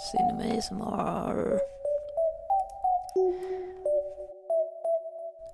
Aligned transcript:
Cinema 0.00 0.44
ASMR. 0.44 1.58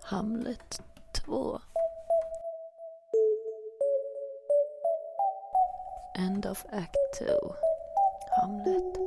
Hamlet 0.04 0.78
2. 1.14 1.58
End 6.17 6.46
of 6.46 6.64
Act 6.72 6.96
2. 7.19 7.26
Hamlet. 8.40 8.98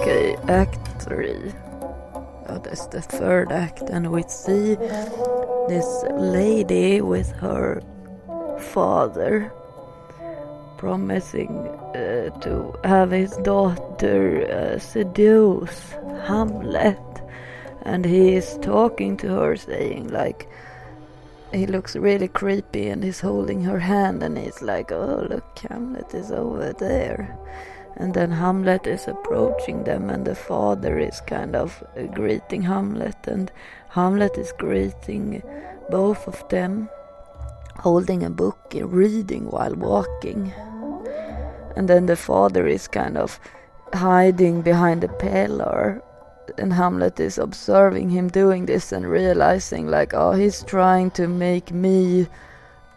Okay, 0.00 0.36
Act 0.48 1.02
3. 1.02 1.52
Oh, 2.48 2.58
that's 2.64 2.86
the 2.86 3.02
third 3.02 3.52
act, 3.52 3.82
and 3.90 4.10
we 4.10 4.22
see 4.22 4.74
this 5.68 6.04
lady 6.10 7.00
with 7.02 7.30
her 7.32 7.82
father 8.72 9.52
promising 10.78 11.68
uh, 11.94 12.30
to 12.40 12.74
have 12.84 13.10
his 13.10 13.36
daughter 13.38 14.46
uh, 14.50 14.78
seduce 14.78 15.92
Hamlet. 16.26 16.98
And 17.82 18.04
he 18.04 18.34
is 18.34 18.58
talking 18.62 19.16
to 19.18 19.28
her, 19.28 19.56
saying, 19.56 20.08
like, 20.08 20.48
he 21.52 21.66
looks 21.66 21.96
really 21.96 22.28
creepy 22.28 22.88
and 22.88 23.02
he's 23.02 23.20
holding 23.20 23.62
her 23.64 23.78
hand 23.78 24.22
and 24.22 24.38
he's 24.38 24.62
like, 24.62 24.92
oh, 24.92 25.26
look, 25.28 25.58
Hamlet 25.58 26.14
is 26.14 26.30
over 26.30 26.72
there. 26.72 27.36
And 27.96 28.14
then 28.14 28.30
Hamlet 28.30 28.86
is 28.86 29.08
approaching 29.08 29.84
them, 29.84 30.08
and 30.08 30.24
the 30.24 30.34
father 30.34 30.98
is 30.98 31.20
kind 31.20 31.54
of 31.54 31.82
uh, 31.98 32.02
greeting 32.04 32.62
Hamlet, 32.62 33.26
and 33.26 33.52
Hamlet 33.90 34.38
is 34.38 34.52
greeting 34.56 35.42
both 35.90 36.26
of 36.26 36.48
them, 36.48 36.88
holding 37.80 38.22
a 38.22 38.30
book, 38.30 38.74
and 38.74 38.92
reading 38.92 39.50
while 39.50 39.74
walking. 39.74 40.52
And 41.76 41.88
then 41.88 42.06
the 42.06 42.16
father 42.16 42.66
is 42.66 42.88
kind 42.88 43.16
of 43.16 43.40
hiding 43.92 44.62
behind 44.62 45.04
a 45.04 45.08
pillar, 45.08 46.02
and 46.58 46.72
Hamlet 46.72 47.20
is 47.20 47.38
observing 47.38 48.10
him 48.10 48.28
doing 48.28 48.66
this 48.66 48.92
and 48.92 49.08
realizing, 49.08 49.86
like, 49.88 50.14
oh, 50.14 50.32
he's 50.32 50.62
trying 50.64 51.10
to 51.12 51.28
make 51.28 51.72
me 51.72 52.26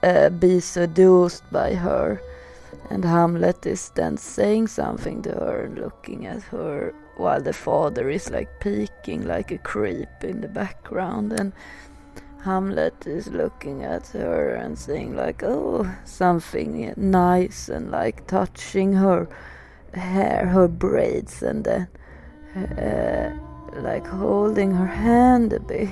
uh, 0.03 0.29
be 0.29 0.59
seduced 0.59 1.43
by 1.51 1.73
her 1.73 2.21
and 2.89 3.05
Hamlet 3.05 3.65
is 3.65 3.89
then 3.95 4.17
saying 4.17 4.67
something 4.67 5.21
to 5.23 5.31
her, 5.31 5.65
and 5.65 5.79
looking 5.79 6.25
at 6.25 6.43
her, 6.43 6.93
while 7.17 7.41
the 7.41 7.53
father 7.53 8.09
is 8.09 8.29
like 8.29 8.59
peeking 8.59 9.25
like 9.25 9.51
a 9.51 9.57
creep 9.57 10.23
in 10.23 10.41
the 10.41 10.47
background. 10.47 11.33
And 11.33 11.53
Hamlet 12.43 13.07
is 13.07 13.27
looking 13.29 13.83
at 13.83 14.07
her 14.07 14.55
and 14.55 14.77
saying, 14.77 15.15
like, 15.15 15.43
oh, 15.43 15.89
something 16.03 16.93
nice, 16.97 17.69
and 17.69 17.89
like 17.89 18.27
touching 18.27 18.91
her 18.91 19.29
hair, 19.93 20.45
her 20.47 20.67
braids, 20.67 21.41
and 21.41 21.63
then 21.63 21.87
uh, 22.53 23.31
like 23.79 24.05
holding 24.05 24.71
her 24.71 24.87
hand 24.87 25.53
a 25.53 25.59
bit. 25.61 25.87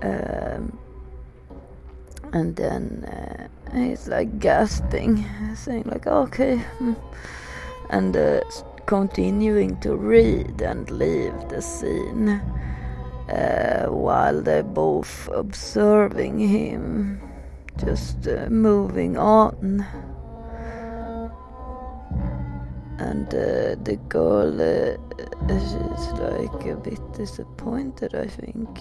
Um, 0.00 0.78
and 2.32 2.54
then 2.54 3.04
uh, 3.04 3.76
he's 3.76 4.06
like 4.06 4.38
gasping, 4.38 5.26
saying 5.56 5.84
like, 5.86 6.06
"Okay," 6.06 6.64
and 7.90 8.16
uh, 8.16 8.40
continuing 8.86 9.80
to 9.80 9.96
read 9.96 10.62
and 10.62 10.88
leave 10.88 11.34
the 11.48 11.60
scene 11.60 12.40
uh, 13.28 13.86
while 13.86 14.40
they're 14.40 14.62
both 14.62 15.28
observing 15.32 16.38
him, 16.38 17.20
just 17.78 18.26
uh, 18.28 18.46
moving 18.50 19.16
on. 19.16 19.86
And 22.98 23.26
uh, 23.28 23.76
the 23.82 23.98
girl, 24.08 24.60
uh, 24.60 24.96
she's 25.48 26.12
like 26.12 26.66
a 26.66 26.76
bit 26.76 27.12
disappointed, 27.14 28.14
I 28.14 28.26
think 28.26 28.78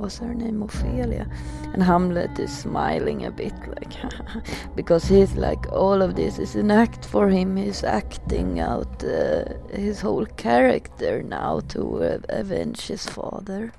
was 0.00 0.18
her 0.18 0.34
name 0.34 0.62
Ophelia? 0.62 1.28
And 1.72 1.82
Hamlet 1.82 2.38
is 2.38 2.56
smiling 2.56 3.26
a 3.26 3.30
bit, 3.30 3.54
like, 3.66 3.94
because 4.74 5.04
he's 5.04 5.34
like, 5.34 5.70
all 5.72 6.02
of 6.02 6.16
this 6.16 6.38
is 6.38 6.56
an 6.56 6.70
act 6.70 7.04
for 7.04 7.28
him. 7.28 7.56
He's 7.56 7.84
acting 7.84 8.60
out 8.60 9.04
uh, 9.04 9.44
his 9.72 10.00
whole 10.00 10.26
character 10.26 11.22
now 11.22 11.60
to 11.68 12.02
uh, 12.02 12.18
avenge 12.28 12.86
his 12.86 13.06
father. 13.06 13.72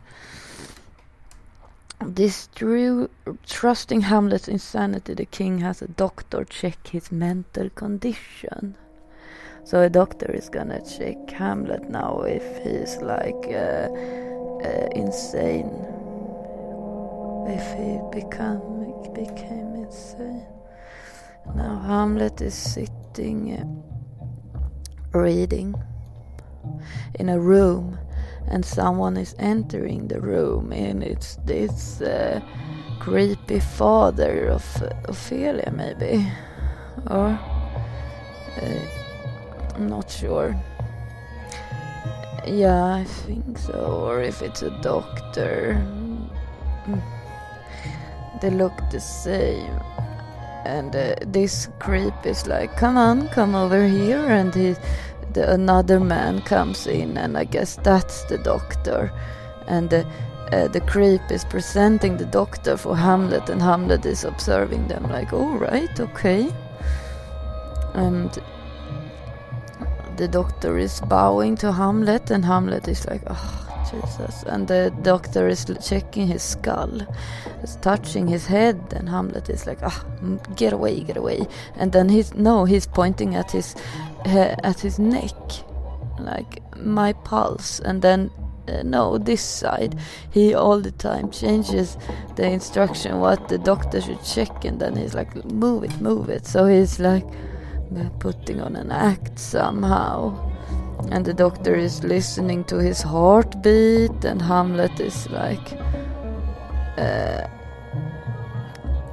This 2.04 2.50
true, 2.56 3.10
trusting 3.48 4.02
Hamlet's 4.02 4.48
insanity, 4.48 5.14
the 5.14 5.26
king 5.26 5.60
has 5.60 5.82
a 5.82 5.88
doctor 5.88 6.46
check 6.46 6.88
his 6.88 7.12
mental 7.12 7.70
condition. 7.70 8.76
So 9.64 9.82
a 9.82 9.90
doctor 9.90 10.32
is 10.32 10.50
gonna 10.50 10.82
check 10.84 11.30
Hamlet 11.30 11.90
now 11.90 12.22
if 12.22 12.44
he's 12.64 12.98
like 12.98 13.46
uh, 13.48 13.88
uh, 14.64 14.88
insane 14.96 16.01
if 17.48 17.66
he 17.78 18.00
become, 18.12 18.62
became 19.14 19.76
insane. 19.76 20.46
Now 21.56 21.80
Hamlet 21.80 22.42
is 22.42 22.54
sitting 22.54 23.54
uh, 23.54 25.18
reading 25.18 25.76
in 27.16 27.30
a 27.30 27.40
room 27.40 27.98
and 28.48 28.66
someone 28.66 29.18
is 29.18 29.36
entering 29.40 30.08
the 30.08 30.22
room 30.22 30.72
and 30.72 31.04
it's 31.04 31.38
this 31.46 32.02
uh, 32.02 32.40
creepy 33.00 33.60
father 33.60 34.48
of 34.48 34.82
uh, 34.82 34.90
Ophelia 35.06 35.72
maybe 35.76 36.32
or 37.10 37.40
uh, 38.62 38.80
I'm 39.76 39.88
not 39.88 40.10
sure. 40.10 40.56
Yeah 42.46 42.96
I 42.96 43.04
think 43.04 43.58
so 43.58 44.06
or 44.08 44.22
if 44.22 44.42
it's 44.42 44.62
a 44.62 44.72
doctor. 44.82 45.76
Mm 46.88 47.21
they 48.40 48.50
look 48.50 48.74
the 48.90 49.00
same. 49.00 49.80
And 50.64 50.96
uh, 50.96 51.16
this 51.26 51.68
creep 51.80 52.14
is 52.24 52.46
like, 52.48 52.78
come 52.78 52.96
on, 52.96 53.28
come 53.30 53.56
over 53.56 53.88
here. 53.88 54.26
And 54.28 54.54
he, 54.54 54.76
the, 55.34 55.52
another 55.52 56.00
man 56.00 56.42
comes 56.42 56.88
in, 56.88 57.18
and 57.18 57.38
I 57.38 57.46
guess 57.46 57.78
that's 57.78 58.24
the 58.26 58.38
doctor. 58.38 59.12
And 59.68 59.94
uh, 59.94 60.04
uh, 60.52 60.68
the 60.68 60.82
creep 60.82 61.22
is 61.32 61.46
presenting 61.46 62.18
the 62.18 62.26
doctor 62.26 62.78
for 62.78 62.96
Hamlet, 62.96 63.50
and 63.50 63.62
Hamlet 63.62 64.06
is 64.06 64.24
observing 64.24 64.88
them, 64.88 65.04
like, 65.10 65.34
all 65.34 65.58
right, 65.58 66.00
okay. 66.00 66.54
And 67.94 68.38
the 70.18 70.28
doctor 70.28 70.78
is 70.78 71.02
bowing 71.02 71.56
to 71.58 71.72
Hamlet, 71.72 72.30
and 72.30 72.46
Hamlet 72.46 72.88
is 72.88 73.08
like, 73.08 73.24
oh, 73.28 73.71
Jesus. 73.92 74.44
And 74.44 74.68
the 74.68 74.94
doctor 75.02 75.48
is 75.48 75.66
checking 75.82 76.28
his 76.28 76.42
skull, 76.42 77.02
is 77.64 77.76
touching 77.78 78.28
his 78.28 78.46
head, 78.46 78.80
and 78.96 79.10
Hamlet 79.10 79.50
is 79.50 79.68
like, 79.68 79.80
ah, 79.84 80.06
get 80.56 80.74
away, 80.74 81.02
get 81.02 81.18
away. 81.18 81.48
And 81.76 81.92
then 81.92 82.10
he's 82.10 82.34
no, 82.34 82.66
he's 82.66 82.88
pointing 82.88 83.36
at 83.36 83.52
his 83.52 83.76
uh, 84.26 84.56
at 84.64 84.80
his 84.80 85.00
neck, 85.00 85.34
like 86.20 86.62
my 86.78 87.14
pulse, 87.14 87.80
and 87.80 88.02
then. 88.02 88.32
Uh, 88.68 88.84
no, 88.84 89.18
this 89.18 89.42
side. 89.42 89.98
He 90.30 90.54
all 90.54 90.80
the 90.80 90.92
time 90.92 91.32
changes 91.32 91.98
the 92.36 92.44
instruction 92.44 93.20
what 93.20 93.50
the 93.50 93.58
doctor 93.58 94.00
should 94.00 94.24
check, 94.24 94.66
and 94.66 94.80
then 94.80 94.96
he's 94.96 95.16
like, 95.16 95.34
move 95.46 95.84
it, 95.84 96.00
move 96.00 96.30
it. 96.30 96.46
So 96.46 96.68
he's 96.68 97.00
like 97.00 97.26
putting 98.20 98.62
on 98.62 98.76
an 98.76 98.92
act 98.92 99.40
somehow 99.40 100.51
and 101.10 101.26
the 101.26 101.34
doctor 101.34 101.76
is 101.76 102.04
listening 102.04 102.64
to 102.66 102.78
his 102.78 103.02
heartbeat 103.02 104.24
and 104.24 104.42
Hamlet 104.42 105.00
is 105.00 105.30
like 105.30 105.74
uh, 106.98 107.48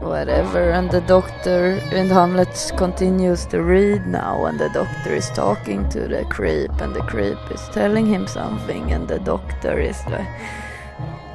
whatever. 0.01 0.71
And 0.71 0.91
the 0.91 1.01
doctor 1.01 1.81
and 1.93 2.11
Hamlet 2.11 2.73
continues 2.77 3.47
to 3.47 3.63
read 3.63 4.07
now 4.07 4.45
and 4.47 4.59
the 4.59 4.69
doctor 4.69 5.15
is 5.15 5.31
talking 5.31 5.89
to 5.89 6.07
the 6.07 6.25
creep 6.27 6.71
and 6.81 6.95
the 6.95 7.03
creep 7.03 7.39
is 7.51 7.67
telling 7.71 8.07
him 8.07 8.27
something 8.27 8.93
and 8.93 9.09
the 9.09 9.19
doctor 9.21 9.81
is 9.81 9.99
like 10.07 10.29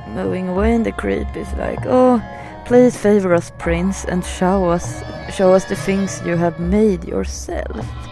moving 0.08 0.50
away 0.50 0.76
and 0.76 0.86
the 0.86 0.92
creep 0.92 1.36
is 1.36 1.52
like 1.54 1.80
oh 1.86 2.22
please 2.66 2.96
favor 2.96 3.34
us 3.34 3.52
prince 3.58 4.06
and 4.06 4.24
show 4.24 4.70
us 4.70 5.04
show 5.34 5.54
us 5.54 5.66
the 5.66 5.76
things 5.76 6.22
you 6.24 6.36
have 6.36 6.60
made 6.60 7.04
yourself 7.04 8.03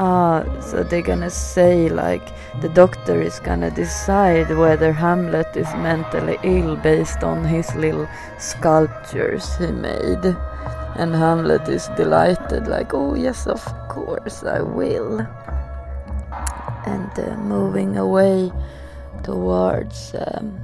Ah, 0.00 0.44
so 0.60 0.84
they're 0.84 1.02
gonna 1.02 1.28
say 1.28 1.88
like 1.88 2.22
the 2.60 2.68
doctor 2.68 3.20
is 3.20 3.40
gonna 3.40 3.68
decide 3.68 4.48
whether 4.56 4.92
Hamlet 4.92 5.56
is 5.56 5.66
mentally 5.74 6.38
ill 6.44 6.76
based 6.76 7.24
on 7.24 7.44
his 7.44 7.74
little 7.74 8.08
sculptures 8.38 9.56
he 9.56 9.66
made. 9.66 10.36
And 10.94 11.14
Hamlet 11.14 11.68
is 11.68 11.88
delighted, 11.96 12.68
like, 12.68 12.94
oh 12.94 13.14
yes, 13.14 13.48
of 13.48 13.64
course 13.88 14.44
I 14.44 14.62
will. 14.62 15.26
And 16.86 17.18
uh, 17.18 17.36
moving 17.36 17.96
away 17.96 18.52
towards 19.24 20.14
um, 20.14 20.60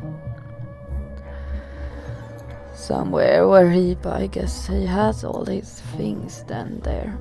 somewhere 2.73 3.49
where 3.49 3.71
he, 3.71 3.97
I 4.05 4.29
guess, 4.29 4.69
he 4.69 4.87
has 4.87 5.25
all 5.25 5.45
his 5.45 5.81
things 5.97 6.45
then 6.47 6.79
there. 6.85 7.19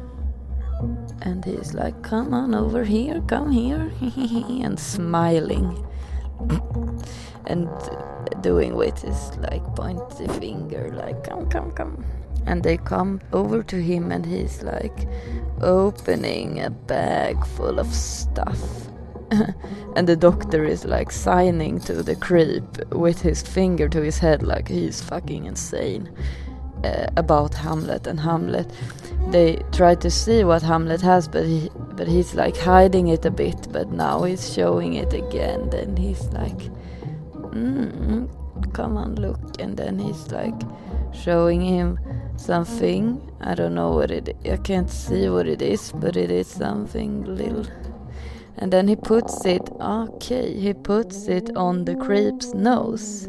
And 1.21 1.44
he's 1.45 1.74
like, 1.74 2.01
come 2.03 2.33
on 2.33 2.53
over 2.53 2.83
here, 2.83 3.21
come 3.27 3.51
here, 3.51 3.91
and 4.01 4.80
smiling. 4.80 5.85
and 7.45 7.69
doing 8.41 8.75
with 8.75 9.01
his 9.01 9.38
like 9.38 9.63
pointy 9.75 10.27
finger, 10.39 10.91
like, 10.94 11.24
come, 11.24 11.47
come, 11.50 11.71
come. 11.71 12.06
And 12.45 12.63
they 12.63 12.77
come 12.77 13.21
over 13.31 13.63
to 13.63 13.81
him, 13.81 14.12
and 14.12 14.25
he's 14.25 14.63
like 14.63 15.07
opening 15.62 16.59
a 16.59 16.69
bag 16.69 17.45
full 17.45 17.79
of 17.79 17.88
stuff. 17.88 18.59
and 19.95 20.07
the 20.07 20.15
doctor 20.15 20.65
is 20.65 20.83
like 20.86 21.12
signing 21.12 21.79
to 21.81 22.03
the 22.03 22.15
creep 22.15 22.63
with 22.91 23.21
his 23.21 23.41
finger 23.41 23.88
to 23.89 24.01
his 24.01 24.19
head, 24.19 24.44
like 24.44 24.68
he's 24.68 25.01
fucking 25.01 25.45
insane 25.45 26.09
uh, 26.83 27.07
about 27.18 27.53
Hamlet 27.53 28.07
and 28.07 28.19
Hamlet. 28.19 28.71
They 29.31 29.62
try 29.71 29.95
to 29.95 30.09
see 30.09 30.44
what 30.44 30.62
Hamlet 30.62 31.01
has, 31.01 31.27
but 31.27 31.45
he, 31.45 31.69
but 31.95 32.07
he's 32.07 32.35
like 32.35 32.57
hiding 32.57 33.07
it 33.07 33.25
a 33.25 33.31
bit. 33.31 33.68
But 33.71 33.91
now 33.91 34.24
he's 34.24 34.53
showing 34.53 34.95
it 34.95 35.13
again. 35.13 35.69
Then 35.69 35.95
he's 35.95 36.25
like, 36.33 36.59
mm, 37.53 38.27
"Come 38.74 38.97
on, 38.97 39.15
look!" 39.15 39.39
And 39.59 39.77
then 39.77 40.00
he's 40.00 40.31
like 40.31 40.59
showing 41.13 41.62
him 41.62 42.00
something. 42.35 43.21
I 43.41 43.56
don't 43.56 43.75
know 43.75 43.91
what 43.91 44.12
it. 44.12 44.36
I 44.45 44.57
can't 44.57 44.89
see 44.89 45.29
what 45.29 45.47
it 45.47 45.62
is, 45.62 45.91
but 45.94 46.18
it 46.18 46.31
is 46.31 46.47
something 46.47 47.24
little. 47.24 47.65
And 48.57 48.71
then 48.71 48.88
he 48.88 48.95
puts 48.95 49.45
it. 49.45 49.68
Okay, 49.79 50.53
he 50.53 50.74
puts 50.74 51.27
it 51.27 51.56
on 51.56 51.86
the 51.86 51.95
creep's 51.95 52.53
nose. 52.53 53.27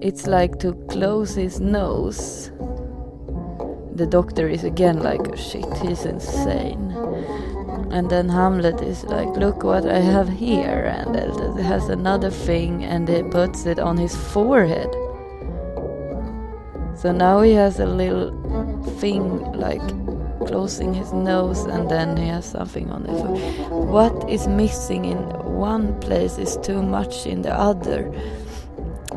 It's 0.00 0.26
like 0.26 0.58
to 0.58 0.74
close 0.88 1.34
his 1.34 1.58
nose. 1.58 2.50
The 3.94 4.06
doctor 4.06 4.46
is 4.46 4.62
again 4.62 5.02
like, 5.02 5.20
oh, 5.26 5.34
shit, 5.36 5.72
he's 5.78 6.04
insane. 6.04 6.92
And 7.90 8.10
then 8.10 8.28
Hamlet 8.28 8.82
is 8.82 9.04
like, 9.04 9.28
look 9.36 9.62
what 9.64 9.86
I 9.86 10.00
have 10.00 10.28
here. 10.28 10.84
And 10.84 11.16
it 11.16 11.62
has 11.62 11.88
another 11.88 12.30
thing, 12.30 12.84
and 12.84 13.08
he 13.08 13.22
puts 13.22 13.64
it 13.64 13.78
on 13.78 13.96
his 13.96 14.14
forehead. 14.14 14.90
So 16.94 17.12
now 17.12 17.40
he 17.40 17.52
has 17.52 17.80
a 17.80 17.86
little 17.86 18.32
thing 18.98 19.40
like 19.52 19.82
closing 20.46 20.92
his 20.92 21.12
nose, 21.14 21.64
and 21.64 21.90
then 21.90 22.16
he 22.18 22.26
has 22.28 22.44
something 22.44 22.90
on 22.90 23.04
his. 23.04 23.20
Forehead. 23.20 23.70
What 23.70 24.28
is 24.28 24.46
missing 24.46 25.06
in 25.06 25.18
one 25.56 25.98
place 26.00 26.36
is 26.36 26.58
too 26.58 26.82
much 26.82 27.26
in 27.26 27.40
the 27.42 27.54
other 27.54 28.12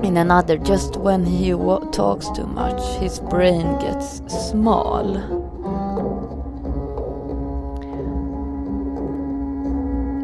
in 0.04 0.18
another 0.18 0.58
just 0.58 0.98
when 0.98 1.26
he 1.26 1.52
talks 1.92 2.30
too 2.32 2.48
much 2.48 2.82
his 3.00 3.20
brain 3.20 3.78
gets 3.80 4.22
small 4.50 5.14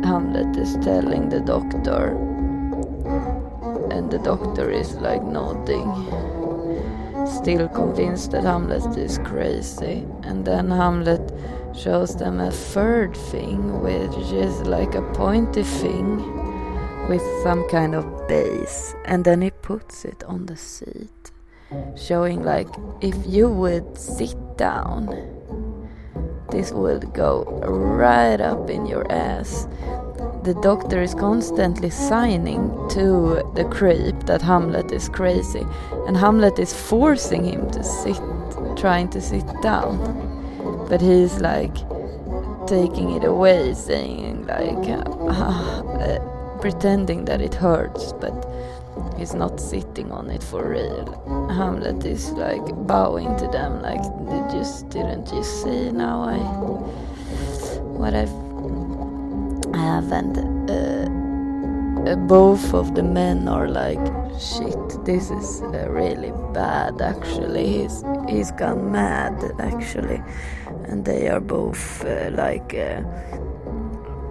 hamlet 0.04 0.56
is 0.58 0.78
telling 0.78 1.30
the 1.30 1.40
doctor 1.42 2.16
and 3.92 4.12
the 4.12 4.20
doctor 4.20 4.70
is 4.70 4.96
like 4.96 5.24
nodding. 5.24 5.90
Still 7.26 7.68
convinced 7.70 8.32
that 8.32 8.44
hamlet 8.44 8.98
is 8.98 9.18
crazy. 9.20 10.06
And 10.24 10.46
then 10.46 10.70
hamlet 10.70 11.32
shows 11.76 12.16
them 12.16 12.40
a 12.40 12.52
third 12.52 13.16
thing 13.16 13.82
which 13.82 14.32
is 14.32 14.62
like 14.62 14.96
a 14.96 15.02
pointy 15.14 15.64
thing 15.64 16.35
with 17.10 17.22
some 17.44 17.68
kind 17.70 17.96
of 17.96 18.28
base 18.28 18.96
and 19.06 19.26
then 19.26 19.42
he 19.42 19.52
puts 19.52 20.06
it 20.06 20.24
on 20.24 20.46
the 20.46 20.58
seat 20.58 21.32
showing 21.96 22.44
like 22.44 22.70
if 23.02 23.16
you 23.26 23.50
would 23.50 23.98
sit 23.98 24.38
down 24.58 25.08
this 26.56 26.72
would 26.72 27.14
go 27.14 27.44
right 27.68 28.40
up 28.40 28.70
in 28.70 28.86
your 28.86 29.12
ass. 29.12 29.68
The 30.44 30.58
doctor 30.62 31.02
is 31.02 31.16
constantly 31.16 31.90
signing 31.90 32.70
to 32.92 33.42
the 33.56 33.66
creep 33.66 34.18
that 34.28 34.42
Hamlet 34.42 34.92
is 34.92 35.10
crazy 35.10 35.66
and 36.08 36.16
Hamlet 36.16 36.60
is 36.60 36.72
forcing 36.72 37.44
him 37.44 37.70
to 37.72 37.84
sit 37.84 38.22
trying 38.78 39.10
to 39.10 39.22
sit 39.22 39.46
down. 39.62 39.98
But 40.88 41.02
he's 41.02 41.40
like 41.40 41.76
taking 42.68 43.12
it 43.12 43.24
away 43.24 43.74
saying 43.74 44.46
like 44.46 44.88
uh, 44.88 46.20
pretending 46.62 47.26
that 47.26 47.42
it 47.42 47.54
hurts, 47.54 48.14
but 48.14 48.34
he's 49.18 49.34
not 49.34 49.60
sitting 49.60 50.12
on 50.12 50.30
it 50.30 50.44
for 50.44 50.70
real. 50.70 51.50
Hamlet 51.50 52.06
is 52.06 52.32
like 52.32 52.66
bowing 52.88 53.36
to 53.38 53.48
them, 53.48 53.82
like, 53.82 54.02
did 54.30 54.52
you, 54.54 54.66
didn't 54.90 55.32
you 55.34 55.44
see 55.44 55.92
now 55.92 56.22
I, 56.22 56.38
what 57.98 58.14
I've, 58.14 58.34
I 59.74 59.78
haven't, 59.78 60.38
uh, 60.70 61.10
uh, 62.10 62.16
both 62.16 62.74
of 62.74 62.96
the 62.96 63.04
men 63.04 63.48
are 63.48 63.68
like, 63.68 64.06
shit, 64.40 65.06
this 65.06 65.32
is 65.32 65.62
uh, 65.62 65.88
really 65.90 66.32
bad 66.54 67.02
actually. 67.02 67.82
He's, 67.82 68.04
he's 68.30 68.52
gone 68.52 68.92
mad 68.92 69.34
actually. 69.60 70.22
And 70.88 71.04
they 71.06 71.30
are 71.30 71.40
both 71.40 72.06
uh, 72.06 72.30
like, 72.32 72.76
uh, 72.76 73.02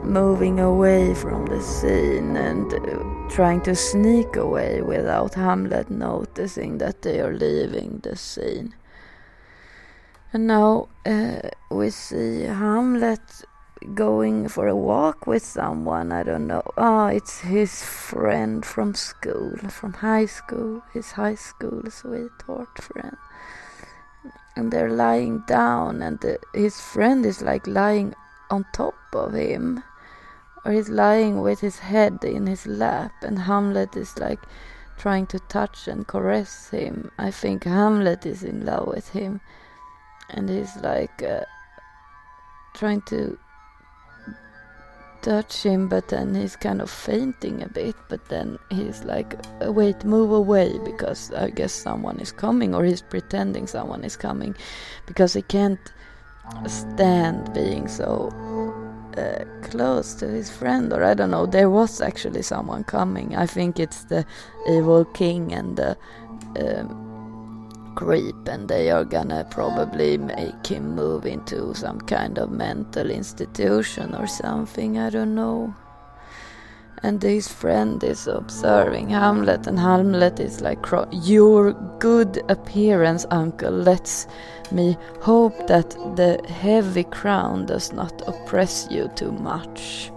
moving 0.04 0.60
away 0.60 1.14
from 1.14 1.46
the 1.46 1.60
scene 1.60 2.36
and 2.36 2.72
uh, 2.74 3.28
trying 3.28 3.60
to 3.62 3.74
sneak 3.74 4.36
away 4.36 4.82
without 4.82 5.34
Hamlet 5.34 5.90
noticing 5.90 6.78
that 6.78 7.02
they 7.02 7.20
are 7.20 7.32
leaving 7.32 8.00
the 8.02 8.14
scene. 8.14 8.74
And 10.32 10.46
now 10.46 10.88
uh, 11.06 11.48
we 11.70 11.90
see 11.90 12.42
Hamlet 12.42 13.44
going 13.94 14.48
for 14.48 14.68
a 14.68 14.76
walk 14.76 15.26
with 15.26 15.44
someone. 15.44 16.12
I 16.12 16.22
don't 16.22 16.46
know. 16.46 16.62
Ah, 16.76 17.04
oh, 17.04 17.06
it's 17.06 17.40
his 17.40 17.82
friend 17.82 18.64
from 18.64 18.94
school, 18.94 19.56
from 19.68 19.94
high 19.94 20.26
school, 20.26 20.82
his 20.92 21.12
high 21.12 21.34
school 21.34 21.82
sweetheart 21.90 22.78
friend. 22.80 23.16
And 24.56 24.72
they're 24.72 24.90
lying 24.90 25.42
down, 25.46 26.02
and 26.02 26.20
the, 26.20 26.38
his 26.52 26.80
friend 26.80 27.26
is 27.26 27.42
like 27.42 27.66
lying 27.66 28.14
on 28.50 28.64
top 28.72 28.94
of 29.12 29.32
him 29.32 29.82
or 30.64 30.72
he's 30.72 30.88
lying 30.88 31.40
with 31.40 31.60
his 31.60 31.78
head 31.78 32.24
in 32.24 32.46
his 32.46 32.66
lap 32.66 33.12
and 33.22 33.38
Hamlet 33.38 33.96
is 33.96 34.16
like 34.18 34.40
trying 34.96 35.26
to 35.26 35.38
touch 35.40 35.88
and 35.88 36.06
caress 36.06 36.70
him. 36.70 37.10
I 37.18 37.30
think 37.30 37.64
Hamlet 37.64 38.24
is 38.24 38.42
in 38.42 38.64
love 38.64 38.86
with 38.86 39.08
him 39.10 39.40
and 40.30 40.48
he's 40.48 40.76
like 40.76 41.22
uh, 41.22 41.44
trying 42.74 43.02
to 43.02 43.38
touch 45.22 45.62
him 45.62 45.88
but 45.88 46.08
then 46.08 46.34
he's 46.34 46.54
kind 46.54 46.82
of 46.82 46.90
fainting 46.90 47.62
a 47.62 47.68
bit 47.68 47.96
but 48.10 48.22
then 48.26 48.58
he's 48.70 49.04
like 49.04 49.34
uh, 49.64 49.72
wait 49.72 50.04
move 50.04 50.30
away 50.30 50.78
because 50.84 51.32
I 51.32 51.48
guess 51.48 51.72
someone 51.72 52.20
is 52.20 52.30
coming 52.30 52.74
or 52.74 52.84
he's 52.84 53.00
pretending 53.00 53.66
someone 53.66 54.04
is 54.04 54.16
coming 54.16 54.54
because 55.06 55.32
he 55.32 55.40
can't 55.40 55.80
stand 56.66 57.54
being 57.54 57.88
so 57.88 58.28
uh, 59.16 59.44
close 59.62 60.14
to 60.14 60.26
his 60.26 60.50
friend, 60.50 60.92
or 60.92 61.04
I 61.04 61.14
don't 61.14 61.30
know. 61.30 61.46
There 61.46 61.70
was 61.70 62.00
actually 62.00 62.42
someone 62.42 62.84
coming. 62.84 63.36
I 63.36 63.46
think 63.46 63.78
it's 63.78 64.04
the 64.04 64.26
evil 64.68 65.04
king 65.04 65.52
and 65.52 65.76
the 65.76 65.96
um, 66.58 67.92
creep, 67.94 68.48
and 68.48 68.68
they 68.68 68.90
are 68.90 69.04
gonna 69.04 69.46
probably 69.50 70.18
make 70.18 70.66
him 70.66 70.94
move 70.94 71.26
into 71.26 71.74
some 71.74 72.00
kind 72.00 72.38
of 72.38 72.50
mental 72.50 73.10
institution 73.10 74.14
or 74.14 74.26
something. 74.26 74.98
I 74.98 75.10
don't 75.10 75.34
know 75.34 75.74
and 77.04 77.22
his 77.22 77.46
friend 77.46 78.02
is 78.02 78.26
observing 78.26 79.10
Hamlet, 79.10 79.66
and 79.66 79.78
Hamlet 79.78 80.40
is 80.40 80.62
like, 80.62 80.86
Your 81.12 81.74
good 81.98 82.42
appearance, 82.48 83.26
uncle, 83.30 83.70
lets 83.70 84.26
me 84.72 84.96
hope 85.20 85.66
that 85.66 85.90
the 86.16 86.40
heavy 86.48 87.04
crown 87.04 87.66
does 87.66 87.92
not 87.92 88.22
oppress 88.26 88.88
you 88.90 89.10
too 89.16 89.32
much. 89.32 90.10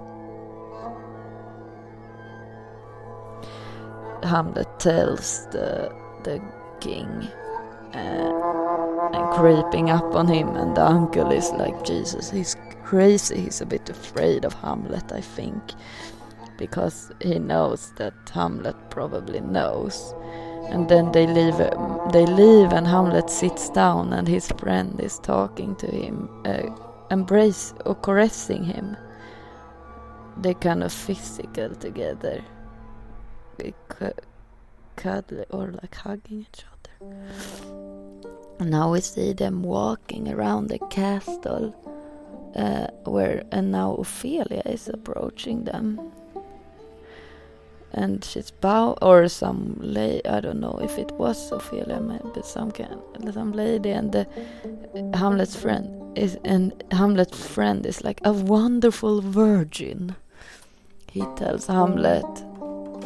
Hamlet 4.24 4.80
tells 4.80 5.46
the, 5.48 5.94
the 6.24 6.42
king 6.80 7.28
uh, 7.94 9.10
and 9.12 9.34
creeping 9.36 9.90
up 9.90 10.16
on 10.16 10.30
him, 10.30 10.56
and 10.56 10.78
the 10.78 10.86
uncle 10.86 11.32
is 11.32 11.52
like, 11.52 11.84
Jesus, 11.84 12.32
he's 12.32 12.56
crazy. 12.86 13.42
He's 13.42 13.60
a 13.60 13.66
bit 13.66 13.90
afraid 13.90 14.46
of 14.46 14.54
Hamlet, 14.54 15.12
I 15.12 15.20
think 15.20 15.62
because 16.58 17.12
he 17.22 17.40
knows 17.40 17.94
that 17.98 18.14
Hamlet 18.34 18.76
probably 18.90 19.42
knows. 19.42 20.14
And 20.70 20.90
then 20.90 21.12
they 21.12 21.26
leave. 21.28 21.58
They 22.12 22.26
leave, 22.26 22.74
and 22.74 22.86
Hamlet 22.86 23.30
sits 23.30 23.70
down, 23.70 24.12
and 24.12 24.28
his 24.28 24.48
friend 24.60 25.00
is 25.00 25.20
talking 25.20 25.76
to 25.78 25.88
him, 25.88 26.30
uh, 26.46 26.70
embrace 27.10 27.74
or 27.86 27.96
caressing 27.96 28.64
him. 28.66 28.98
They 30.42 30.54
kind 30.54 30.84
of 30.84 30.92
physical 30.92 31.74
together, 31.76 32.44
cuddle 34.98 35.46
or 35.52 35.72
like 35.72 35.96
hugging 35.96 36.46
each 36.50 36.66
other. 36.66 37.08
And 38.60 38.72
now 38.72 38.92
we 38.92 39.02
see 39.02 39.34
them 39.34 39.64
walking 39.64 40.28
around 40.28 40.68
the 40.68 40.80
castle, 40.90 41.74
uh, 42.56 42.88
where 43.10 43.44
and 43.52 43.72
now 43.72 43.94
Ophelia 43.94 44.64
is 44.66 44.90
approaching 44.90 45.64
them, 45.64 46.12
and 47.98 48.24
she's 48.24 48.52
bow 48.52 48.96
or 49.02 49.28
some 49.28 49.76
lady. 49.80 50.26
I 50.26 50.40
don't 50.40 50.60
know 50.60 50.80
if 50.82 50.98
it 50.98 51.12
was 51.14 51.52
Ophelia, 51.52 52.00
maybe 52.00 52.42
some 52.44 52.72
kind, 52.72 53.02
some 53.34 53.52
lady, 53.52 53.90
and 53.90 54.12
the 54.12 54.28
Hamlet's 55.14 55.56
friend 55.56 56.18
is 56.18 56.38
and 56.46 56.84
Hamlet's 56.92 57.46
friend 57.46 57.86
is 57.86 58.04
like 58.04 58.22
a 58.24 58.34
wonderful 58.34 59.22
virgin. 59.22 60.16
He 61.12 61.22
tells 61.36 61.68
Hamlet. 61.68 62.26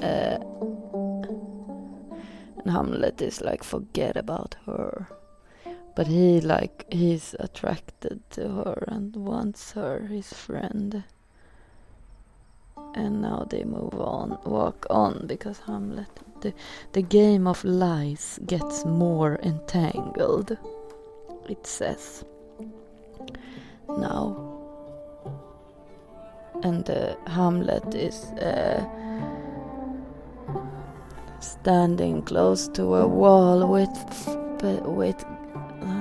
Uh, 0.03 0.39
and 2.57 2.71
Hamlet 2.71 3.21
is 3.21 3.41
like 3.41 3.63
forget 3.63 4.17
about 4.17 4.55
her 4.65 5.07
but 5.95 6.07
he 6.07 6.41
like 6.41 6.85
he's 6.91 7.35
attracted 7.39 8.21
to 8.31 8.47
her 8.49 8.83
and 8.87 9.15
wants 9.15 9.73
her 9.73 10.07
his 10.09 10.33
friend 10.33 11.03
and 12.95 13.21
now 13.21 13.45
they 13.49 13.63
move 13.63 13.93
on 13.93 14.37
walk 14.45 14.85
on 14.89 15.25
because 15.27 15.59
hamlet 15.59 16.07
the, 16.41 16.53
the 16.93 17.01
game 17.01 17.47
of 17.47 17.63
lies 17.63 18.39
gets 18.45 18.83
more 18.85 19.39
entangled 19.43 20.57
it 21.49 21.65
says. 21.67 22.23
Now 23.89 24.51
and 26.63 26.89
uh, 26.89 27.15
hamlet 27.27 27.95
is 27.95 28.23
uh, 28.39 28.85
standing 31.39 32.21
close 32.21 32.67
to 32.69 32.95
a 32.95 33.07
wall 33.07 33.67
with 33.67 33.89
with 34.85 35.25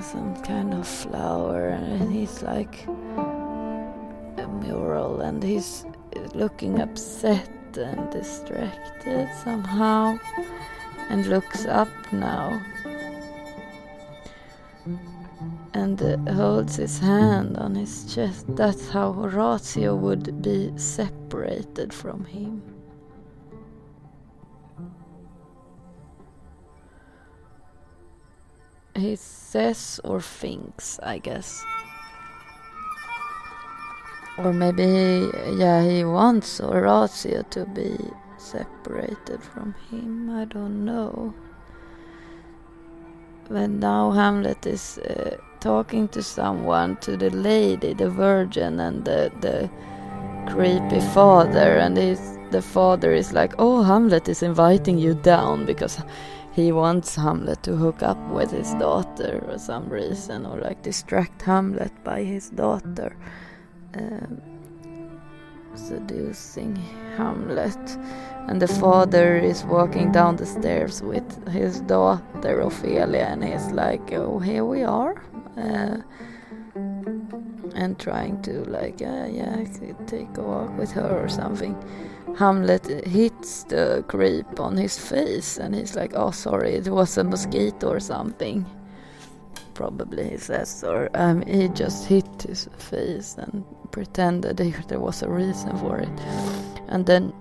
some 0.02 0.34
kind 0.42 0.72
of 0.72 0.86
flower 0.86 1.68
and 1.68 2.12
he's 2.12 2.42
like 2.42 2.86
a 2.86 4.48
mural 4.62 5.20
and 5.20 5.42
he's 5.42 5.84
looking 6.34 6.80
upset 6.80 7.50
and 7.76 8.10
distracted 8.10 9.28
somehow 9.44 10.18
and 11.08 11.26
looks 11.26 11.66
up 11.66 11.88
now 12.12 12.60
and 15.74 16.02
uh, 16.02 16.16
holds 16.32 16.76
his 16.76 16.98
hand 16.98 17.56
on 17.56 17.74
his 17.74 18.12
chest. 18.12 18.44
That's 18.56 18.90
how 18.90 19.12
Horatio 19.12 19.94
would 19.94 20.42
be 20.42 20.72
separated 20.76 21.92
from 21.92 22.24
him. 22.24 22.62
he 29.00 29.16
says 29.16 30.00
or 30.04 30.20
thinks, 30.20 31.00
I 31.02 31.18
guess. 31.18 31.64
Or 34.38 34.52
maybe, 34.52 34.84
he, 34.84 35.30
yeah, 35.58 35.82
he 35.82 36.04
wants 36.04 36.58
Horatio 36.58 37.42
to 37.50 37.66
be 37.66 37.96
separated 38.38 39.42
from 39.42 39.74
him. 39.90 40.30
I 40.30 40.44
don't 40.44 40.84
know. 40.84 41.34
But 43.48 43.70
now 43.70 44.12
Hamlet 44.12 44.64
is 44.64 44.98
uh, 44.98 45.36
talking 45.58 46.08
to 46.08 46.22
someone, 46.22 46.96
to 46.98 47.16
the 47.16 47.30
lady, 47.30 47.92
the 47.92 48.08
virgin, 48.08 48.80
and 48.80 49.04
the, 49.04 49.30
the 49.40 49.68
creepy 50.52 51.00
father, 51.12 51.76
and 51.78 51.96
he's, 51.96 52.38
the 52.50 52.62
father 52.62 53.12
is 53.12 53.32
like, 53.32 53.54
"Oh, 53.58 53.82
Hamlet 53.82 54.28
is 54.28 54.42
inviting 54.42 54.98
you 54.98 55.14
down 55.14 55.66
because 55.66 55.98
he 56.52 56.72
wants 56.72 57.14
Hamlet 57.16 57.62
to 57.64 57.76
hook 57.76 58.02
up 58.02 58.18
with 58.28 58.50
his 58.50 58.72
daughter 58.74 59.42
for 59.44 59.58
some 59.58 59.88
reason 59.88 60.46
or 60.46 60.58
like 60.58 60.82
distract 60.82 61.42
Hamlet 61.42 61.92
by 62.04 62.22
his 62.22 62.50
daughter 62.50 63.16
seducing 65.74 66.76
Hamlet 67.16 67.98
and 68.48 68.60
the 68.60 68.68
father 68.68 69.36
is 69.36 69.64
walking 69.64 70.12
down 70.12 70.36
the 70.36 70.46
stairs 70.46 71.02
with 71.02 71.48
his 71.48 71.80
daughter 71.82 72.60
Ophelia 72.60 73.26
and 73.30 73.44
he's 73.44 73.70
like 73.70 74.12
oh 74.12 74.38
here 74.38 74.64
we 74.64 74.82
are 74.82 75.22
uh, 75.56 75.98
and 77.74 77.98
trying 77.98 78.42
to 78.42 78.64
like 78.64 79.00
yeah 79.00 79.26
yeah 79.26 79.64
take 80.06 80.36
a 80.36 80.42
walk 80.42 80.76
with 80.76 80.90
her 80.92 81.24
or 81.24 81.28
something 81.28 81.76
Hamlet 82.36 82.86
hits 83.06 83.64
the 83.64 84.04
creep 84.08 84.60
on 84.60 84.76
his 84.76 84.98
face 84.98 85.58
and 85.58 85.74
he's 85.74 85.96
like, 85.96 86.12
oh, 86.14 86.30
sorry, 86.30 86.74
it 86.74 86.88
was 86.88 87.18
a 87.18 87.24
mosquito 87.24 87.88
or 87.88 88.00
something. 88.00 88.64
Probably 89.80 90.28
he 90.28 90.36
says, 90.36 90.84
or 90.84 91.08
um, 91.14 91.40
he 91.46 91.68
just 91.68 92.06
hit 92.06 92.42
his 92.42 92.68
face 92.76 93.36
and 93.38 93.64
pretended 93.90 94.58
there 94.58 95.00
was 95.00 95.22
a 95.22 95.30
reason 95.30 95.74
for 95.78 95.96
it. 95.98 96.20
And 96.88 97.06
then 97.06 97.32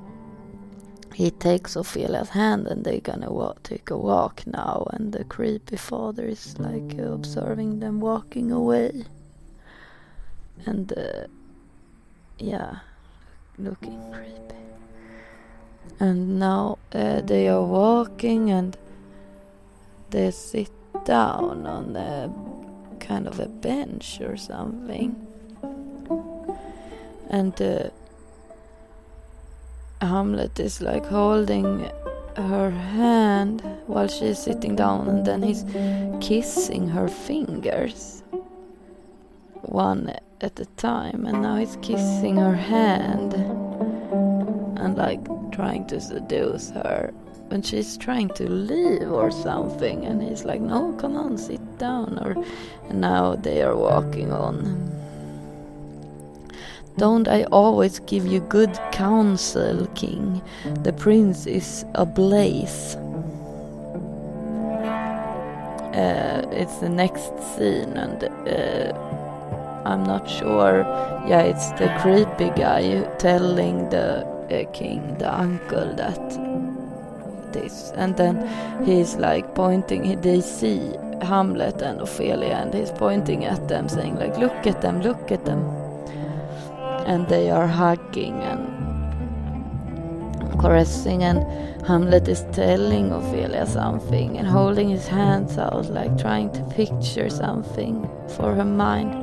he 1.14 1.32
takes 1.32 1.76
Ophelia's 1.76 2.30
hand 2.30 2.68
and 2.68 2.86
they're 2.86 3.02
gonna 3.02 3.30
walk, 3.30 3.64
take 3.64 3.90
a 3.90 3.98
walk 3.98 4.48
now. 4.48 4.88
And 4.94 5.12
the 5.12 5.26
creepy 5.26 5.76
father 5.76 6.28
is 6.28 6.58
like 6.60 6.98
observing 6.98 7.82
them 7.82 8.00
walking 8.00 8.54
away. 8.54 9.04
And 10.66 10.94
uh, 10.94 11.28
yeah, 12.38 12.80
looking 13.58 14.00
creepy 14.14 14.60
and 16.00 16.40
now 16.40 16.78
uh, 16.94 17.20
they 17.20 17.50
are 17.50 17.66
walking 17.66 18.50
and 18.50 18.78
they 20.12 20.32
sit 20.32 20.72
down 21.06 21.66
on 21.66 21.96
a 21.96 22.32
kind 23.00 23.28
of 23.28 23.40
a 23.40 23.48
bench 23.48 24.20
or 24.22 24.38
something. 24.38 25.16
And 27.30 27.60
uh, 27.62 27.90
Hamlet 30.02 30.60
is 30.60 30.82
like 30.82 31.06
holding 31.06 31.90
her 32.36 32.70
hand 32.70 33.62
while 33.88 34.08
she's 34.08 34.40
sitting 34.40 34.76
down 34.76 35.08
and 35.08 35.26
then 35.26 35.44
he's 35.44 35.66
kissing 36.22 36.88
her 36.88 37.08
fingers 37.08 38.24
one 39.62 40.16
at 40.42 40.60
a 40.60 40.66
time 40.78 41.26
and 41.26 41.42
now 41.42 41.58
he's 41.58 41.78
kissing 41.82 42.38
her 42.38 42.56
hand 42.56 43.34
and 44.80 44.98
like 44.98 45.20
trying 45.52 45.86
to 45.88 46.00
seduce 46.00 46.70
her 46.72 47.14
when 47.50 47.62
she's 47.62 47.98
trying 47.98 48.30
to 48.30 48.50
leave 48.50 49.12
or 49.12 49.32
something 49.32 50.06
and 50.06 50.22
he's 50.22 50.46
like 50.46 50.62
no 50.62 50.94
come 50.94 51.18
on 51.18 51.38
sit 51.38 51.62
down 51.78 52.18
or 52.20 52.32
and 52.90 53.02
now 53.02 53.36
they 53.36 53.62
are 53.62 53.76
walking 53.76 54.32
on 54.32 54.90
don't 57.00 57.30
I 57.30 57.44
always 57.46 58.00
give 58.00 58.26
you 58.26 58.42
good 58.42 58.78
counsel, 58.92 59.88
King? 59.96 60.42
The 60.84 60.92
prince 60.92 61.48
is 61.48 61.86
ablaze. 61.96 62.98
Uh, 65.96 66.46
it's 66.52 66.80
the 66.80 66.90
next 66.90 67.32
scene, 67.56 67.96
and 67.96 68.22
uh, 68.26 68.92
I'm 69.86 70.04
not 70.04 70.30
sure. 70.30 70.82
Yeah, 71.26 71.44
it's 71.44 71.72
the 71.80 71.88
creepy 72.02 72.50
guy 72.60 73.04
telling 73.18 73.90
the 73.90 74.26
uh, 74.52 74.70
king, 74.74 75.18
the 75.20 75.34
uncle, 75.34 75.96
that 75.96 76.49
this. 77.54 77.92
And 77.96 78.18
then 78.18 78.36
he's 78.86 79.16
like 79.16 79.56
pointing, 79.56 80.20
they 80.22 80.42
see 80.42 80.94
Hamlet 81.22 81.82
and 81.82 82.02
Ophelia 82.02 82.56
and 82.56 82.74
he's 82.74 82.92
pointing 82.92 83.46
at 83.46 83.68
them 83.68 83.90
saying 83.90 84.16
like, 84.16 84.38
look 84.38 84.68
at 84.68 84.82
them, 84.82 85.02
look 85.02 85.32
at 85.32 85.46
them. 85.46 85.60
And 87.06 87.28
they 87.28 87.50
are 87.50 87.68
hugging 87.68 88.42
and 88.42 88.80
caressing 90.60 91.24
and 91.24 91.46
Hamlet 91.86 92.28
is 92.28 92.46
telling 92.52 93.12
Ophelia 93.12 93.66
something 93.66 94.38
and 94.38 94.48
holding 94.48 94.90
his 94.90 95.08
hands 95.08 95.58
out 95.58 95.90
like 95.90 96.18
trying 96.18 96.52
to 96.54 96.62
picture 96.76 97.30
something 97.30 98.08
for 98.36 98.54
her 98.54 98.66
mind 98.66 99.14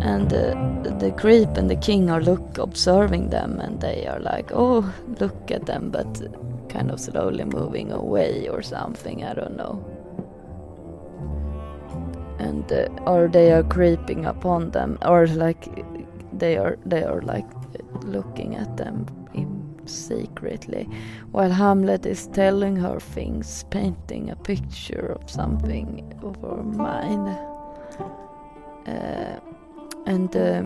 and 0.00 0.32
uh, 0.32 0.54
the 0.98 1.12
creep 1.16 1.50
and 1.56 1.68
the 1.68 1.76
king 1.76 2.08
are 2.10 2.20
look 2.20 2.58
observing 2.58 3.30
them 3.30 3.60
and 3.60 3.80
they 3.80 4.06
are 4.06 4.20
like 4.20 4.50
oh 4.52 4.92
look 5.20 5.50
at 5.50 5.66
them 5.66 5.90
but 5.90 6.06
kind 6.68 6.90
of 6.90 7.00
slowly 7.00 7.44
moving 7.44 7.92
away 7.92 8.48
or 8.48 8.62
something 8.62 9.24
i 9.24 9.34
don't 9.34 9.56
know. 9.56 9.84
And 12.38 12.70
uh, 12.70 12.86
or 13.04 13.26
they 13.26 13.50
are 13.52 13.64
creeping 13.64 14.24
upon 14.24 14.70
them 14.70 14.96
or 15.02 15.26
like 15.26 15.66
they 16.32 16.56
are 16.56 16.78
they 16.86 17.02
are 17.02 17.20
like 17.22 17.46
looking 18.04 18.54
at 18.54 18.76
them 18.76 19.06
secretly 19.88 20.88
while 21.32 21.50
hamlet 21.50 22.06
is 22.06 22.26
telling 22.28 22.76
her 22.76 23.00
things 23.00 23.64
painting 23.70 24.30
a 24.30 24.36
picture 24.36 25.16
of 25.18 25.30
something 25.30 26.12
over 26.22 26.62
mind 26.62 27.28
uh, 28.86 29.40
and 30.06 30.36
uh, 30.36 30.62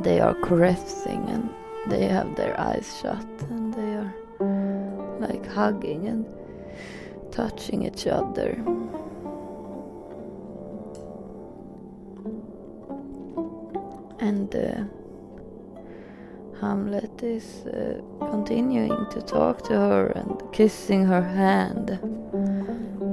they 0.00 0.20
are 0.20 0.34
caressing 0.34 1.28
and 1.28 1.50
they 1.88 2.06
have 2.06 2.34
their 2.36 2.58
eyes 2.60 2.98
shut 3.00 3.26
and 3.50 3.74
they 3.74 3.94
are 3.94 4.14
like 4.40 5.46
hugging 5.46 6.06
and 6.06 6.26
touching 7.32 7.84
each 7.86 8.06
other. 8.06 8.50
And 14.20 14.54
uh, 14.54 14.84
Hamlet 16.60 17.22
is 17.22 17.66
uh, 17.66 18.00
continuing 18.30 19.06
to 19.10 19.22
talk 19.22 19.62
to 19.64 19.74
her 19.74 20.06
and 20.06 20.42
kissing 20.52 21.06
her 21.06 21.22
hand. 21.22 21.90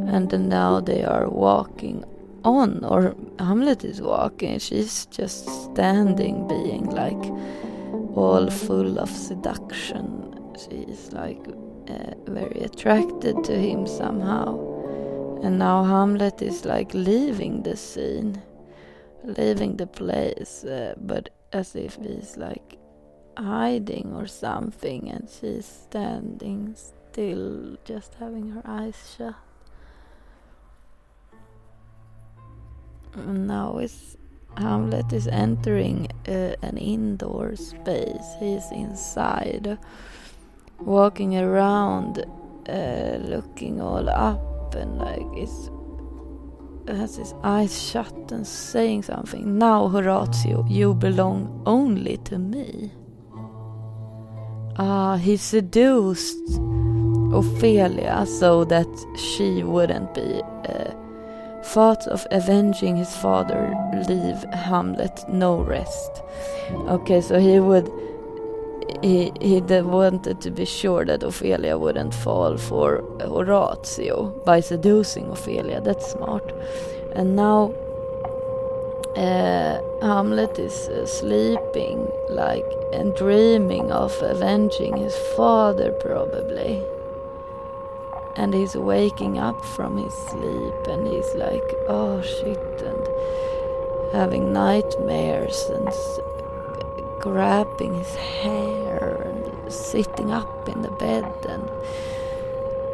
And 0.08 0.50
now 0.50 0.79
they 0.79 1.03
are 1.03 1.29
walking 1.29 2.03
on, 2.44 2.84
or 2.86 3.15
Hamlet 3.39 3.84
is 3.84 4.01
walking, 4.01 4.60
she's 4.60 5.08
just 5.08 5.48
standing, 5.65 6.48
being 6.48 6.89
like 6.89 7.24
all 8.15 8.50
full 8.50 9.00
of 9.00 9.10
seduction. 9.10 10.25
She's 10.58 11.12
like 11.12 11.46
uh, 11.90 12.16
very 12.28 12.62
attracted 12.62 13.44
to 13.44 13.54
him 13.54 13.88
somehow. 13.88 14.74
And 15.44 15.60
now 15.60 15.84
Hamlet 15.84 16.42
is 16.42 16.66
like 16.66 16.94
leaving 16.94 17.64
the 17.64 17.76
scene, 17.76 18.42
leaving 19.24 19.78
the 19.78 19.88
place, 19.88 20.64
uh, 20.64 20.96
but 20.98 21.30
as 21.52 21.76
if 21.76 21.96
he's 21.96 22.38
like 22.38 22.78
hiding 23.38 24.14
or 24.16 24.28
something, 24.28 25.10
and 25.12 25.30
she's 25.30 25.66
standing 25.66 26.76
still, 26.76 27.78
just 27.84 28.16
having 28.16 28.50
her 28.52 28.62
eyes 28.66 29.16
shut. 29.18 29.36
And 33.14 33.48
now 33.48 33.78
is 33.78 34.18
Hamlet 34.58 35.12
is 35.12 35.28
entering 35.28 36.08
uh, 36.28 36.56
an 36.62 36.78
indoor 36.78 37.56
space. 37.56 38.36
He's 38.40 38.72
inside, 38.72 39.78
walking 40.79 41.38
around, 41.38 42.25
uh, 42.70 43.17
looking 43.20 43.82
all 43.82 44.10
up, 44.10 44.75
and 44.75 44.98
like 44.98 45.25
it's 45.36 45.70
has 46.88 47.15
his 47.15 47.34
eyes 47.44 47.82
shut 47.82 48.32
and 48.32 48.46
saying 48.46 49.03
something. 49.03 49.58
Now, 49.58 49.88
Horatio, 49.88 50.65
you 50.70 50.94
belong 50.94 51.63
only 51.65 52.17
to 52.17 52.38
me. 52.38 52.91
Ah, 54.77 55.17
he 55.17 55.38
seduced 55.38 56.60
Ophelia 57.34 58.25
so 58.27 58.65
that 58.65 58.88
she 59.17 59.63
wouldn't 59.63 60.13
be. 60.13 60.41
Uh, 60.70 60.94
of 62.08 62.27
avenging 62.32 62.96
his 62.96 63.15
father 63.17 63.75
leave 64.08 64.44
Hamlet 64.53 65.25
no 65.27 65.62
rest. 65.62 66.22
Okay, 66.88 67.22
so 67.22 67.39
he 67.39 67.60
would. 67.60 67.91
He, 69.01 69.32
he 69.42 69.60
wanted 69.62 70.42
to 70.42 70.51
be 70.51 70.65
sure 70.65 71.06
that 71.06 71.24
Ophelia 71.24 71.77
wouldn't 71.77 72.13
fall 72.13 72.58
for 72.58 73.04
Horatio 73.20 74.30
by 74.46 74.60
seducing 74.60 75.30
Ophelia. 75.30 75.82
That's 75.82 76.12
smart. 76.12 76.54
And 77.13 77.36
now 77.36 77.74
uh, 79.15 79.80
Hamlet 80.01 80.60
is 80.60 80.89
uh, 80.89 81.06
sleeping, 81.06 82.08
like, 82.30 82.65
and 82.94 83.15
dreaming 83.15 83.92
of 83.92 84.13
avenging 84.22 84.98
his 84.98 85.15
father, 85.36 85.92
probably. 85.92 86.82
And 88.36 88.54
he's 88.54 88.75
waking 88.75 89.39
up 89.39 89.63
from 89.75 89.98
his 89.98 90.13
sleep, 90.30 90.88
and 90.88 91.08
he's 91.08 91.34
like, 91.36 91.63
oh 91.88 92.22
shit, 92.22 92.82
and 92.82 93.08
having 94.13 94.51
nightmares, 94.51 95.70
and 95.70 95.88
grabbing 97.25 97.96
his 97.96 98.13
hair, 98.13 99.24
and 99.25 99.74
sitting 99.74 100.29
up 100.32 100.70
in 100.70 100.84
the 100.84 100.91
bed, 100.91 101.25
and 101.50 101.67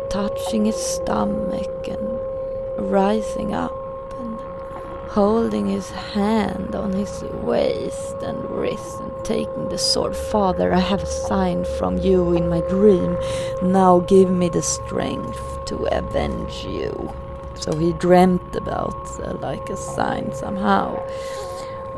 touching 0.10 0.64
his 0.64 0.78
stomach, 0.78 1.86
and 1.90 2.90
rising 2.90 3.54
up 3.54 3.76
and 4.22 4.40
holding 5.10 5.68
his 5.68 5.90
hand 5.90 6.74
on 6.76 6.94
his 6.94 7.24
waist 7.44 8.16
and 8.24 8.50
wrist 8.50 9.02
and 9.02 9.26
taking 9.26 9.68
the 9.68 9.78
sword. 9.78 10.16
Father, 10.16 10.74
I 10.74 10.80
have 10.80 11.04
a 11.04 11.14
sign 11.28 11.66
from 11.78 11.98
you 11.98 12.34
in 12.34 12.48
my 12.48 12.62
dream. 12.62 13.18
Now 13.62 14.00
give 14.00 14.30
me 14.32 14.48
the 14.48 14.62
strength 14.62 15.66
to 15.66 15.76
avenge 15.92 16.64
you. 16.64 17.14
So 17.56 17.76
he 17.76 17.92
dreamt 17.94 18.56
about 18.56 18.96
uh, 19.20 19.34
like 19.42 19.70
a 19.70 19.76
sign 19.76 20.34
somehow 20.34 21.06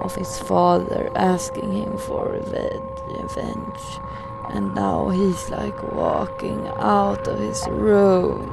of 0.02 0.16
his 0.16 0.40
father 0.40 1.12
asking 1.16 1.72
him 1.72 1.98
for 1.98 2.30
revenge. 2.30 3.84
And 4.50 4.76
now 4.76 5.10
he's 5.10 5.50
like 5.50 5.82
walking 5.94 6.68
out 6.78 7.28
of 7.28 7.40
his 7.40 7.66
room 7.70 8.50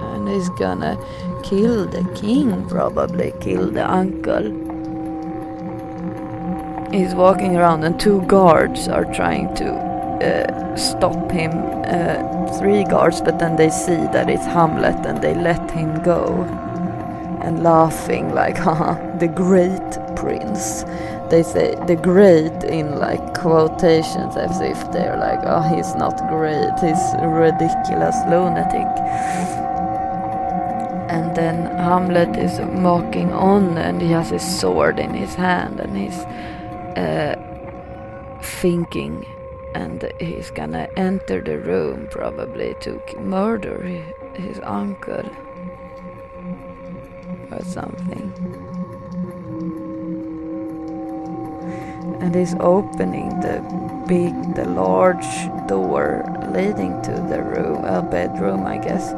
and 0.00 0.28
he's 0.28 0.48
gonna 0.50 0.98
kill 1.42 1.86
the 1.86 2.04
king, 2.14 2.68
probably 2.68 3.32
kill 3.40 3.70
the 3.70 3.90
uncle. 3.90 4.44
He's 6.92 7.14
walking 7.14 7.56
around, 7.56 7.84
and 7.84 7.98
two 7.98 8.20
guards 8.26 8.86
are 8.86 9.06
trying 9.14 9.54
to 9.54 9.72
uh, 9.72 10.76
stop 10.76 11.30
him. 11.30 11.52
Uh, 11.86 12.32
three 12.58 12.84
guards, 12.84 13.20
but 13.20 13.38
then 13.38 13.56
they 13.56 13.70
see 13.70 14.06
that 14.12 14.28
it's 14.28 14.44
Hamlet 14.44 15.06
and 15.06 15.22
they 15.22 15.34
let 15.34 15.70
him 15.70 16.02
go. 16.02 16.44
And 17.42 17.62
laughing 17.62 18.34
like, 18.34 18.56
haha, 18.66 18.94
the 19.18 19.28
great 19.28 20.11
They 20.22 21.42
say 21.42 21.74
the 21.86 21.96
great 21.96 22.64
in 22.64 22.98
like 22.98 23.34
quotations 23.34 24.36
as 24.36 24.60
if 24.60 24.78
they're 24.92 25.16
like, 25.16 25.40
oh, 25.44 25.62
he's 25.62 25.94
not 25.94 26.16
great, 26.28 26.72
he's 26.80 27.14
a 27.20 27.28
ridiculous 27.28 28.16
lunatic 28.28 28.86
and 31.12 31.36
then 31.36 31.66
Hamlet 31.76 32.36
is 32.36 32.58
walking 32.80 33.32
on 33.32 33.76
and 33.76 34.00
he 34.00 34.08
has 34.08 34.30
his 34.30 34.42
sword 34.60 34.98
in 34.98 35.12
his 35.12 35.34
hand 35.34 35.78
and 35.78 35.94
he's 35.94 36.18
uh, 36.96 37.36
thinking 38.42 39.26
and 39.74 40.10
he's 40.18 40.50
gonna 40.50 40.88
enter 40.96 41.42
the 41.42 41.58
room 41.58 42.08
probably 42.10 42.74
to 42.80 43.00
murder 43.18 43.82
his 44.34 44.58
uncle 44.60 45.30
or 47.50 47.62
something. 47.64 48.61
And 52.22 52.34
he's 52.34 52.54
opening 52.60 53.40
the 53.40 53.60
big, 54.06 54.54
the 54.54 54.64
large 54.64 55.26
door 55.66 56.24
leading 56.54 57.02
to 57.02 57.12
the 57.12 57.42
room, 57.42 57.84
a 57.84 58.00
bedroom, 58.00 58.64
I 58.64 58.78
guess. 58.78 59.12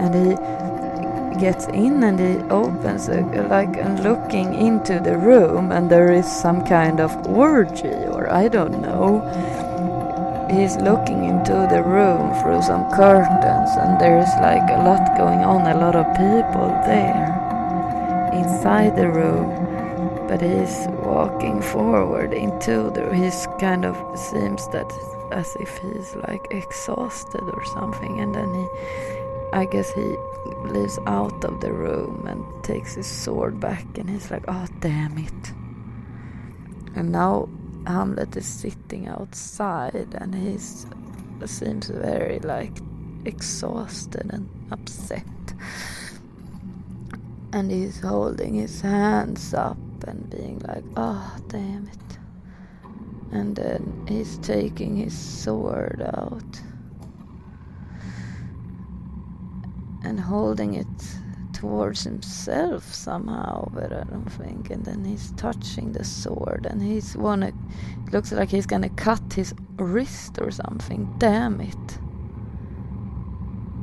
And 0.00 0.14
he 0.14 0.36
gets 1.38 1.66
in 1.66 2.02
and 2.02 2.18
he 2.18 2.42
opens 2.48 3.08
a, 3.08 3.20
like 3.50 3.76
and 3.76 4.02
looking 4.02 4.54
into 4.54 4.98
the 5.00 5.18
room 5.18 5.70
and 5.70 5.90
there 5.90 6.10
is 6.10 6.26
some 6.26 6.64
kind 6.64 6.98
of 6.98 7.12
orgy 7.26 8.06
or 8.08 8.30
I 8.30 8.48
don't 8.48 8.80
know. 8.80 9.20
He's 10.50 10.76
looking 10.76 11.24
into 11.24 11.68
the 11.70 11.82
room 11.82 12.32
through 12.40 12.62
some 12.62 12.90
curtains 12.92 13.70
and 13.76 14.00
there's 14.00 14.32
like 14.40 14.64
a 14.70 14.80
lot 14.82 15.16
going 15.18 15.40
on, 15.40 15.66
a 15.66 15.78
lot 15.78 15.94
of 15.94 16.06
people 16.16 16.68
there 16.86 17.36
inside 18.32 18.96
the 18.96 19.08
room. 19.08 19.50
But 20.28 20.40
he's 20.40 20.86
walking 21.06 21.62
forward 21.62 22.32
into 22.32 22.90
the. 22.90 23.14
He's 23.14 23.46
kind 23.58 23.84
of 23.84 23.96
seems 24.18 24.66
that 24.68 24.90
as 25.32 25.56
if 25.60 25.70
he's 25.78 26.14
like 26.28 26.46
exhausted 26.50 27.42
or 27.42 27.64
something, 27.66 28.20
and 28.20 28.34
then 28.34 28.52
he 28.54 28.66
I 29.52 29.64
guess 29.64 29.92
he 29.92 30.16
leaves 30.64 30.98
out 31.06 31.44
of 31.44 31.60
the 31.60 31.72
room 31.72 32.26
and 32.26 32.44
takes 32.64 32.94
his 32.94 33.06
sword 33.06 33.60
back 33.60 33.86
and 33.96 34.10
he's 34.10 34.30
like, 34.30 34.44
oh 34.48 34.66
damn 34.80 35.16
it. 35.18 35.52
And 36.94 37.12
now 37.12 37.48
Hamlet 37.86 38.36
is 38.36 38.46
sitting 38.46 39.06
outside 39.06 40.14
and 40.14 40.34
he 40.34 40.58
seems 41.46 41.88
very 41.88 42.40
like 42.40 42.76
exhausted 43.24 44.30
and 44.30 44.48
upset. 44.72 45.24
And 47.52 47.70
he's 47.70 48.00
holding 48.00 48.54
his 48.54 48.80
hands 48.80 49.54
up 49.54 49.78
and 50.06 50.28
being 50.30 50.58
like, 50.60 50.84
oh 50.96 51.36
damn 51.48 51.88
it. 51.88 52.18
And 53.32 53.56
then 53.56 54.06
he's 54.08 54.38
taking 54.38 54.96
his 54.96 55.16
sword 55.16 56.00
out 56.14 56.60
and 60.04 60.20
holding 60.20 60.74
it 60.74 60.86
towards 61.52 62.04
himself 62.04 62.84
somehow, 62.94 63.68
but 63.72 63.92
I 63.92 64.04
don't 64.04 64.30
think. 64.30 64.70
And 64.70 64.84
then 64.84 65.04
he's 65.04 65.32
touching 65.32 65.92
the 65.92 66.04
sword, 66.04 66.66
and 66.68 66.82
he's 66.82 67.16
wanna. 67.16 67.48
It 67.48 68.12
looks 68.12 68.30
like 68.30 68.50
he's 68.50 68.66
gonna 68.66 68.90
cut 68.90 69.32
his 69.32 69.54
wrist 69.76 70.38
or 70.40 70.50
something. 70.50 71.12
Damn 71.18 71.60
it! 71.60 71.98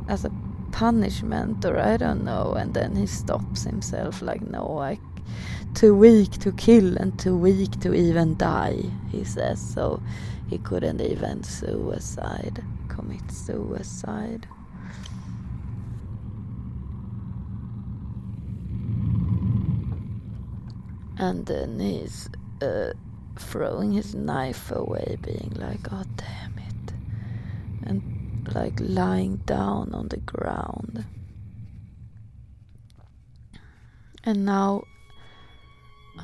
As 0.07 0.23
a 0.23 0.31
punishment, 0.71 1.65
or 1.65 1.79
I 1.79 1.97
don't 1.97 2.23
know. 2.23 2.53
And 2.53 2.73
then 2.73 2.95
he 2.95 3.07
stops 3.07 3.63
himself, 3.63 4.21
like, 4.21 4.41
no, 4.41 4.77
I 4.79 4.99
too 5.73 5.95
weak 5.95 6.31
to 6.39 6.51
kill 6.51 6.97
and 6.97 7.17
too 7.19 7.37
weak 7.37 7.79
to 7.81 7.93
even 7.93 8.37
die, 8.37 8.83
he 9.11 9.23
says. 9.23 9.59
So 9.59 10.01
he 10.49 10.57
couldn't 10.57 11.01
even 11.01 11.43
suicide, 11.43 12.63
commit 12.87 13.31
suicide. 13.31 14.47
And 21.17 21.45
then 21.45 21.79
he's 21.79 22.29
uh, 22.61 22.93
throwing 23.37 23.93
his 23.93 24.15
knife 24.15 24.71
away, 24.71 25.17
being 25.21 25.53
like, 25.55 25.91
oh 25.91 26.03
damn 26.17 26.57
it. 26.57 26.93
And 27.83 28.47
like 28.53 28.73
lying 28.79 29.37
down 29.37 29.93
on 29.93 30.09
the 30.09 30.17
ground. 30.17 31.05
And 34.25 34.45
now 34.45 34.83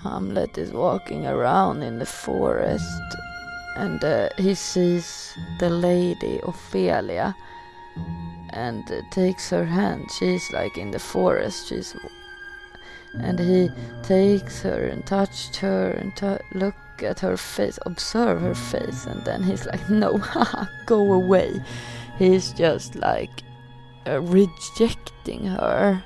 Hamlet 0.04 0.58
is 0.58 0.72
walking 0.72 1.26
around 1.28 1.84
in 1.84 2.00
the 2.00 2.06
forest 2.06 3.02
and 3.76 4.04
uh, 4.04 4.30
he 4.38 4.54
sees 4.56 5.34
the 5.60 5.70
lady 5.70 6.40
Ophelia 6.44 7.36
and 8.50 8.84
uh, 8.92 9.02
takes 9.10 9.50
her 9.50 9.66
hand. 9.66 10.12
She's 10.12 10.52
like 10.52 10.78
in 10.78 10.92
the 10.92 11.00
forest. 11.00 11.68
She's 11.68 11.96
and 13.14 13.40
he 13.40 13.72
takes 14.04 14.62
her 14.62 14.88
and 14.88 15.06
touched 15.06 15.56
her 15.58 15.92
and 15.92 16.14
look 16.54 16.76
at 17.02 17.20
her 17.22 17.38
face, 17.38 17.80
observe 17.86 18.42
her 18.42 18.54
face, 18.54 19.06
and 19.06 19.24
then 19.24 19.42
he's 19.44 19.66
like, 19.66 19.90
"No, 20.04 20.22
go 20.86 21.14
away." 21.14 21.62
He's 22.18 22.52
just 22.52 22.96
like 22.96 23.44
uh, 24.06 24.22
rejecting 24.22 25.46
her, 25.46 26.04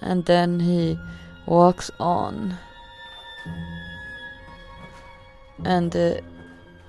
and 0.00 0.24
then 0.24 0.60
he 0.60 0.98
walks 1.46 1.90
on, 1.98 2.56
and. 5.64 5.94
Uh, 5.94 6.20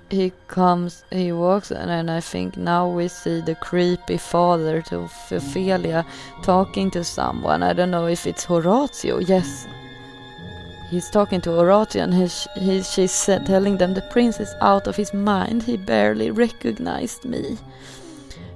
he 0.10 0.32
comes, 0.48 1.04
he 1.12 1.32
walks, 1.32 1.72
and 1.72 1.90
then 1.90 2.10
I 2.10 2.22
think 2.22 2.56
now 2.56 2.88
we 2.88 3.08
see 3.08 3.42
the 3.42 3.56
creepy 3.56 4.18
father 4.18 4.82
to 4.84 5.10
Ophelia 5.32 6.06
talking 6.44 6.90
to 6.92 7.04
someone. 7.04 7.62
I 7.62 7.74
don't 7.74 7.92
know 7.92 8.08
if 8.08 8.26
it's 8.26 8.46
Horatio. 8.46 9.20
Yes, 9.20 9.68
he's 10.90 11.10
talking 11.10 11.42
to 11.42 11.52
Horatio, 11.52 12.04
and 12.04 12.14
he's, 12.14 12.48
he, 12.56 12.84
she's 12.84 13.26
telling 13.26 13.78
them 13.78 13.94
the 13.94 14.02
prince 14.04 14.40
is 14.40 14.54
out 14.62 14.88
of 14.88 14.96
his 14.96 15.14
mind. 15.14 15.64
He 15.64 15.76
barely 15.76 16.32
recognized 16.32 17.26
me. 17.26 17.58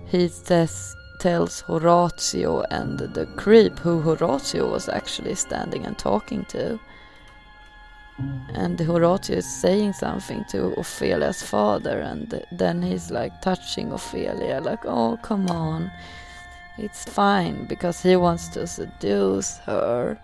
He 0.06 0.28
says, 0.30 0.96
tells 1.22 1.62
Horatio 1.62 2.64
and 2.72 2.98
the 2.98 3.28
creep 3.38 3.78
who 3.78 4.02
Horatio 4.02 4.68
was 4.72 4.90
actually 4.90 5.36
standing 5.36 5.86
and 5.86 5.96
talking 5.96 6.46
to. 6.46 6.80
And 8.56 8.80
Horatio 8.80 9.38
is 9.38 9.62
saying 9.62 9.94
something 9.94 10.44
to 10.50 10.74
Ophelia's 10.80 11.44
father, 11.44 12.00
and 12.00 12.44
then 12.52 12.82
he's 12.82 13.12
like 13.12 13.40
touching 13.42 13.92
Ophelia, 13.92 14.62
like, 14.62 14.84
oh, 14.84 15.20
come 15.22 15.48
on, 15.50 15.92
it's 16.80 17.06
fine, 17.06 17.66
because 17.66 18.02
he 18.02 18.16
wants 18.16 18.48
to 18.50 18.66
seduce 18.66 19.60
her. 19.60 20.20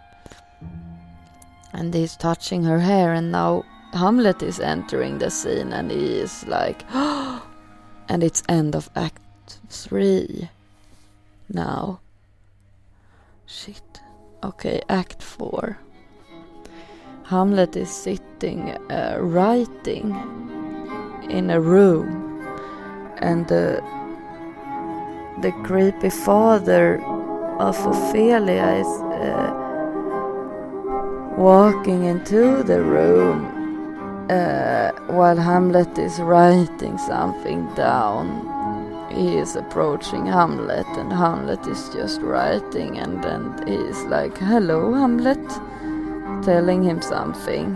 And 1.73 1.93
he's 1.93 2.17
touching 2.17 2.63
her 2.63 2.79
hair, 2.79 3.13
and 3.13 3.31
now 3.31 3.65
Hamlet 3.93 4.41
is 4.41 4.59
entering 4.59 5.19
the 5.19 5.29
scene, 5.29 5.73
and 5.73 5.91
he 5.91 6.19
is 6.19 6.45
like, 6.47 6.83
and 6.93 8.23
it's 8.23 8.41
end 8.49 8.75
of 8.75 8.89
Act 8.95 9.21
3 9.69 10.49
now. 11.49 12.01
Shit. 13.45 14.01
Okay, 14.43 14.81
Act 14.89 15.23
4. 15.23 15.77
Hamlet 17.23 17.75
is 17.75 17.89
sitting 17.89 18.69
uh, 18.89 19.17
writing 19.19 20.15
in 21.29 21.49
a 21.49 21.59
room, 21.59 22.45
and 23.17 23.47
the 23.47 23.81
the 25.41 25.51
creepy 25.63 26.09
father 26.09 27.03
of 27.59 27.75
Ophelia 27.85 28.83
is 28.83 28.87
uh, 28.87 29.53
walking 31.37 32.05
into 32.05 32.63
the 32.63 32.81
room 32.81 33.45
uh, 34.29 34.91
while 35.07 35.37
Hamlet 35.37 35.97
is 35.97 36.19
writing 36.19 36.97
something 36.97 37.67
down. 37.75 38.56
He 39.17 39.37
is 39.37 39.55
approaching 39.55 40.25
Hamlet, 40.27 40.87
and 41.01 41.11
Hamlet 41.11 41.65
is 41.67 41.89
just 41.89 42.21
writing, 42.21 42.99
and 42.99 43.23
then 43.23 43.41
he's 43.67 44.03
like, 44.03 44.37
"Hello, 44.37 44.93
Hamlet." 44.93 45.47
telling 46.43 46.83
him 46.83 47.01
something. 47.01 47.75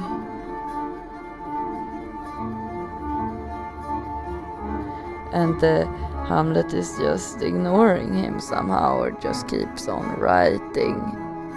And 5.34 5.64
uh, 5.64 5.86
Hamlet 6.28 6.74
is 6.74 6.98
just 6.98 7.42
ignoring 7.42 8.14
him 8.14 8.40
somehow 8.40 9.00
or 9.00 9.12
just 9.12 9.48
keeps 9.48 9.88
on 9.88 10.20
writing 10.20 10.96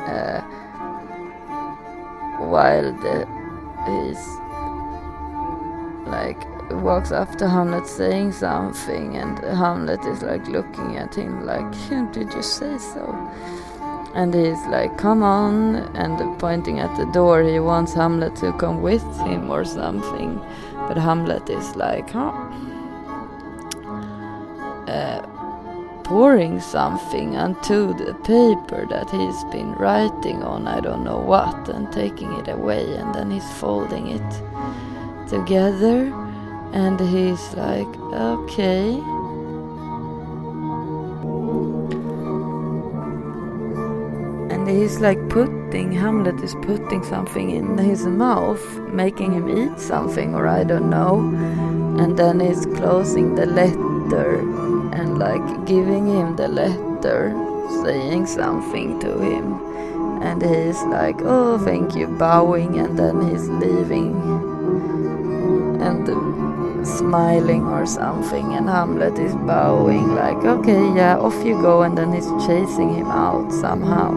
uh, 0.08 0.40
while 2.38 2.92
the, 2.92 3.26
he's 3.86 4.24
like 6.06 6.53
walks 6.70 7.12
up 7.12 7.36
to 7.36 7.48
Hamlet 7.48 7.86
saying 7.86 8.32
something 8.32 9.16
and 9.16 9.38
Hamlet 9.38 10.04
is 10.06 10.22
like 10.22 10.46
looking 10.48 10.96
at 10.96 11.14
him 11.14 11.44
like 11.44 11.70
did 12.12 12.32
you 12.32 12.42
say 12.42 12.78
so 12.78 13.04
and 14.14 14.32
he's 14.32 14.64
like, 14.66 14.96
come 14.96 15.24
on, 15.24 15.74
and 15.96 16.38
pointing 16.38 16.78
at 16.78 16.96
the 16.96 17.04
door, 17.06 17.42
he 17.42 17.58
wants 17.58 17.94
Hamlet 17.94 18.36
to 18.36 18.52
come 18.52 18.80
with 18.80 19.02
him 19.18 19.50
or 19.50 19.64
something. 19.64 20.40
But 20.86 20.96
Hamlet 20.96 21.50
is 21.50 21.74
like, 21.74 22.10
huh? 22.10 22.30
Uh, 24.86 25.20
pouring 26.04 26.60
something 26.60 27.36
onto 27.36 27.92
the 27.94 28.14
paper 28.14 28.86
that 28.86 29.10
he's 29.10 29.44
been 29.50 29.72
writing 29.72 30.44
on, 30.44 30.68
I 30.68 30.78
don't 30.78 31.02
know 31.02 31.18
what, 31.18 31.68
and 31.68 31.90
taking 31.92 32.32
it 32.34 32.46
away, 32.46 32.94
and 32.94 33.12
then 33.12 33.32
he's 33.32 33.52
folding 33.54 34.08
it 34.08 35.28
together, 35.28 36.12
and 36.74 37.00
he's 37.00 37.54
like, 37.54 37.88
okay. 38.12 39.00
and 44.64 44.78
he's 44.78 44.98
like 44.98 45.28
putting, 45.28 45.92
Hamlet 45.92 46.40
is 46.42 46.54
putting 46.62 47.04
something 47.04 47.50
in 47.50 47.76
his 47.76 48.06
mouth, 48.06 48.64
making 48.88 49.32
him 49.32 49.46
eat 49.48 49.78
something, 49.78 50.34
or 50.34 50.48
I 50.48 50.64
don't 50.64 50.88
know. 50.88 51.18
And 52.00 52.18
then 52.18 52.40
he's 52.40 52.64
closing 52.64 53.34
the 53.34 53.44
letter 53.44 54.38
and 54.94 55.18
like 55.18 55.66
giving 55.66 56.06
him 56.06 56.36
the 56.36 56.48
letter, 56.48 57.34
saying 57.84 58.26
something 58.26 58.98
to 59.00 59.18
him. 59.18 59.52
And 60.22 60.40
he's 60.40 60.82
like, 60.84 61.20
oh, 61.20 61.58
thank 61.58 61.94
you, 61.94 62.06
bowing, 62.06 62.78
and 62.78 62.98
then 62.98 63.28
he's 63.28 63.46
leaving. 63.48 64.53
Smiling 66.98 67.66
or 67.66 67.86
something, 67.86 68.54
and 68.54 68.68
Hamlet 68.68 69.18
is 69.18 69.34
bowing, 69.34 70.14
like, 70.14 70.44
okay, 70.44 70.94
yeah, 70.94 71.18
off 71.18 71.44
you 71.44 71.60
go, 71.60 71.82
and 71.82 71.98
then 71.98 72.12
he's 72.12 72.30
chasing 72.46 72.94
him 72.94 73.06
out 73.08 73.50
somehow. 73.52 74.12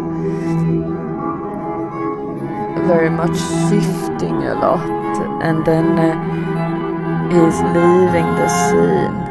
Very 2.86 3.10
much 3.10 3.36
shifting 3.68 4.44
a 4.44 4.54
lot, 4.56 4.86
and 5.44 5.66
then 5.66 5.98
uh, 5.98 6.14
he's 7.34 7.60
leaving 7.74 8.30
the 8.38 8.48
scene. 8.48 9.24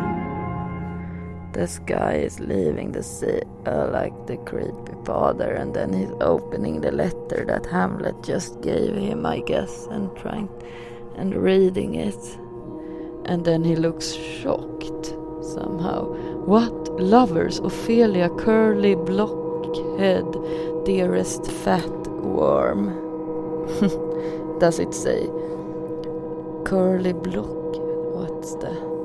This 1.52 1.78
guy 1.78 2.14
is 2.14 2.40
leaving 2.40 2.92
the 2.92 3.02
scene, 3.02 3.48
uh, 3.64 3.88
like 3.92 4.12
the 4.26 4.38
creepy 4.38 4.92
father, 5.04 5.54
and 5.54 5.72
then 5.72 5.92
he's 5.92 6.12
opening 6.20 6.80
the 6.80 6.90
letter 6.90 7.44
that 7.46 7.64
Hamlet 7.66 8.22
just 8.22 8.60
gave 8.60 8.94
him, 8.94 9.24
I 9.24 9.40
guess, 9.40 9.86
and 9.90 10.14
trying 10.16 10.48
and 11.16 11.34
reading 11.34 11.94
it 11.94 12.38
and 13.26 13.44
then 13.44 13.64
he 13.64 13.76
looks 13.76 14.12
shocked 14.12 15.06
somehow. 15.42 16.04
What 16.46 16.72
lovers, 17.00 17.58
Ophelia, 17.58 18.30
curly 18.30 18.94
blockhead, 18.94 20.24
dearest 20.84 21.50
fat 21.50 21.90
worm? 22.08 22.94
Does 24.60 24.78
it 24.78 24.94
say? 24.94 25.26
Curly 26.64 27.12
block, 27.12 27.76
what's 28.14 28.54
that? 28.56 28.96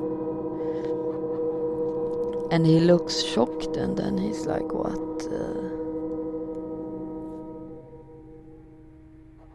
And 2.52 2.64
he 2.66 2.80
looks 2.80 3.22
shocked 3.22 3.76
and 3.76 3.96
then 3.96 4.18
he's 4.18 4.46
like, 4.46 4.72
what? 4.72 5.26
Uh, 5.26 5.68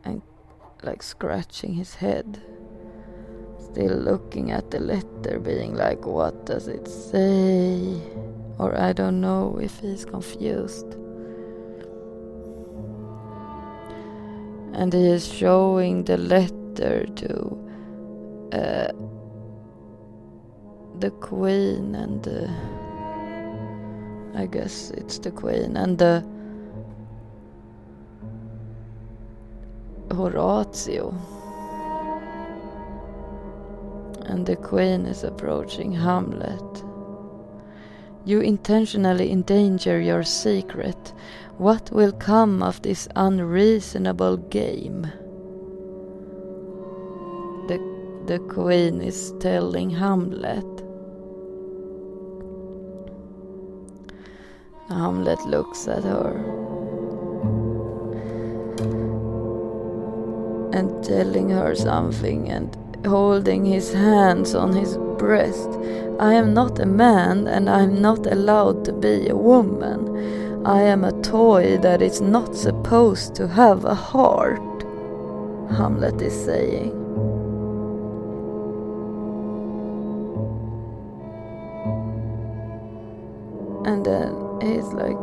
and 0.04 0.22
like 0.84 1.04
scratching 1.04 1.74
his 1.74 1.96
head 1.96 2.42
still 3.78 3.96
looking 3.96 4.50
at 4.50 4.72
the 4.72 4.80
letter, 4.80 5.40
being 5.40 5.76
like, 5.76 6.04
what 6.04 6.48
does 6.48 6.68
it 6.68 6.88
say? 6.88 8.02
Or 8.58 8.76
I 8.76 8.92
don't 8.92 9.22
know 9.22 9.60
if 9.62 9.78
he's 9.80 10.04
confused. 10.04 10.96
And 14.74 14.92
he 14.92 15.06
is 15.06 15.32
showing 15.32 16.06
the 16.06 16.18
letter 16.18 17.06
to 17.06 17.30
uh, 18.54 18.92
the 21.00 21.12
queen 21.22 21.94
and 21.94 22.24
the, 22.24 22.50
I 24.34 24.48
guess 24.48 24.90
it's 24.90 25.20
the 25.20 25.30
queen 25.30 25.78
and 25.78 26.00
the 26.00 26.26
Horatio. 30.10 31.37
And 34.28 34.46
the 34.46 34.56
queen 34.56 35.06
is 35.06 35.24
approaching 35.24 35.94
Hamlet. 35.94 36.84
You 38.26 38.42
intentionally 38.42 39.32
endanger 39.32 40.02
your 40.02 40.24
secret. 40.24 41.14
What 41.58 41.90
will 41.92 42.12
come 42.12 42.62
of 42.62 42.82
this 42.82 43.08
unreasonable 43.16 44.38
game? 44.38 45.04
The, 47.68 47.80
the 48.26 48.40
queen 48.40 49.02
is 49.02 49.34
telling 49.40 49.90
Hamlet. 49.90 50.66
Hamlet 54.90 55.46
looks 55.46 55.88
at 55.88 56.04
her 56.04 56.38
and 60.74 61.04
telling 61.04 61.50
her 61.50 61.76
something 61.76 62.50
and 62.50 62.78
holding 63.08 63.66
his 63.66 63.94
hands 63.94 64.54
on 64.54 64.74
his 64.74 64.98
breast. 65.18 65.70
I 66.20 66.34
am 66.34 66.54
not 66.54 66.80
a 66.80 66.86
man 66.86 67.48
and 67.48 67.70
I 67.70 67.84
am 67.84 68.02
not 68.02 68.26
allowed 68.28 68.86
to 68.86 68.94
be 68.94 69.28
a 69.30 69.36
woman. 69.36 70.66
I 70.66 70.82
am 70.82 71.04
a 71.04 71.20
toy 71.22 71.78
that 71.78 72.02
is 72.02 72.22
not 72.22 72.56
supposed 72.56 73.36
to 73.36 73.48
have 73.48 73.86
a 73.86 73.96
heart, 73.96 74.60
Hamlet 75.72 76.22
is 76.22 76.34
saying. 76.46 76.92
And 83.86 84.06
then 84.06 84.34
he's 84.62 84.92
like 84.94 85.18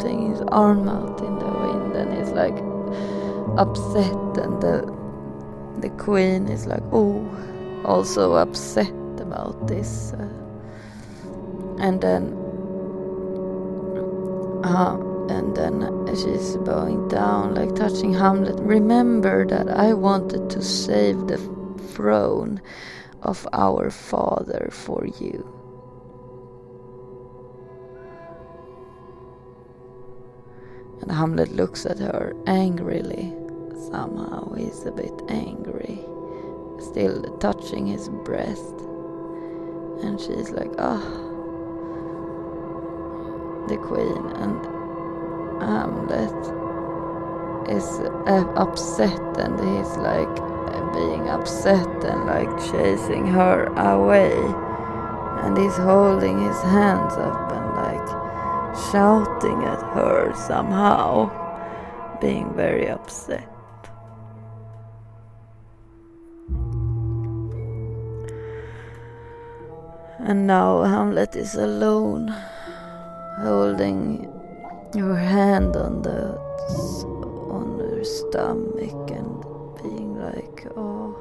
taking 0.00 0.30
his 0.30 0.42
arm 0.48 0.88
out 0.88 1.18
in 1.20 1.38
the 1.38 1.46
wind 1.46 1.96
and 1.96 2.12
he's 2.16 2.30
like 2.30 2.56
upset 3.58 4.23
queen 5.98 6.48
is 6.48 6.66
like 6.66 6.82
oh 6.92 7.24
also 7.84 8.34
upset 8.34 8.92
about 9.20 9.66
this 9.66 10.12
uh, 10.14 10.28
and 11.78 12.00
then 12.00 12.32
uh, 14.64 14.96
and 15.28 15.56
then 15.56 16.06
she's 16.14 16.56
bowing 16.58 17.08
down 17.08 17.54
like 17.54 17.74
touching 17.74 18.12
hamlet. 18.12 18.58
Remember 18.60 19.46
that 19.46 19.68
i 19.68 19.92
wanted 19.92 20.50
to 20.50 20.62
save 20.62 21.26
the 21.26 21.38
throne 21.94 22.60
of 23.22 23.46
our 23.52 23.90
father 23.90 24.68
for 24.70 25.06
you. 25.18 25.50
And 31.00 31.10
hamlet 31.10 31.52
looks 31.52 31.84
at 31.86 31.98
her 31.98 32.34
angrily 32.46 33.32
somehow 33.90 34.52
he's 34.54 34.84
a 34.86 34.92
bit 34.92 35.22
angry, 35.28 36.00
still 36.78 37.22
touching 37.38 37.86
his 37.86 38.08
breast. 38.08 38.74
And 40.02 40.20
she's 40.20 40.50
like, 40.50 40.72
ah, 40.78 41.02
oh. 41.02 41.30
the 43.68 43.76
queen 43.76 44.26
and 44.42 44.64
Hamlet 45.62 46.64
is 47.68 48.00
uh, 48.26 48.44
upset 48.56 49.38
and 49.38 49.58
he's 49.60 49.96
like 49.96 50.54
being 50.94 51.28
upset 51.28 52.04
and 52.04 52.24
like 52.26 52.48
chasing 52.70 53.26
her 53.26 53.64
away. 53.76 54.32
And 55.42 55.58
he's 55.58 55.76
holding 55.76 56.38
his 56.38 56.60
hands 56.62 57.14
up 57.14 57.52
and 57.52 57.66
like 57.76 58.08
shouting 58.90 59.64
at 59.64 59.82
her 59.94 60.32
somehow, 60.34 61.30
being 62.20 62.54
very 62.54 62.88
upset. 62.88 63.53
And 70.26 70.46
now 70.46 70.84
Hamlet 70.84 71.36
is 71.36 71.54
alone, 71.54 72.34
holding 73.42 74.32
your 74.94 75.16
hand 75.16 75.76
on 75.76 76.00
the 76.00 76.38
on 77.52 77.78
her 77.78 78.02
stomach 78.02 79.10
and 79.10 79.44
being 79.82 80.16
like, 80.18 80.66
oh, 80.78 81.14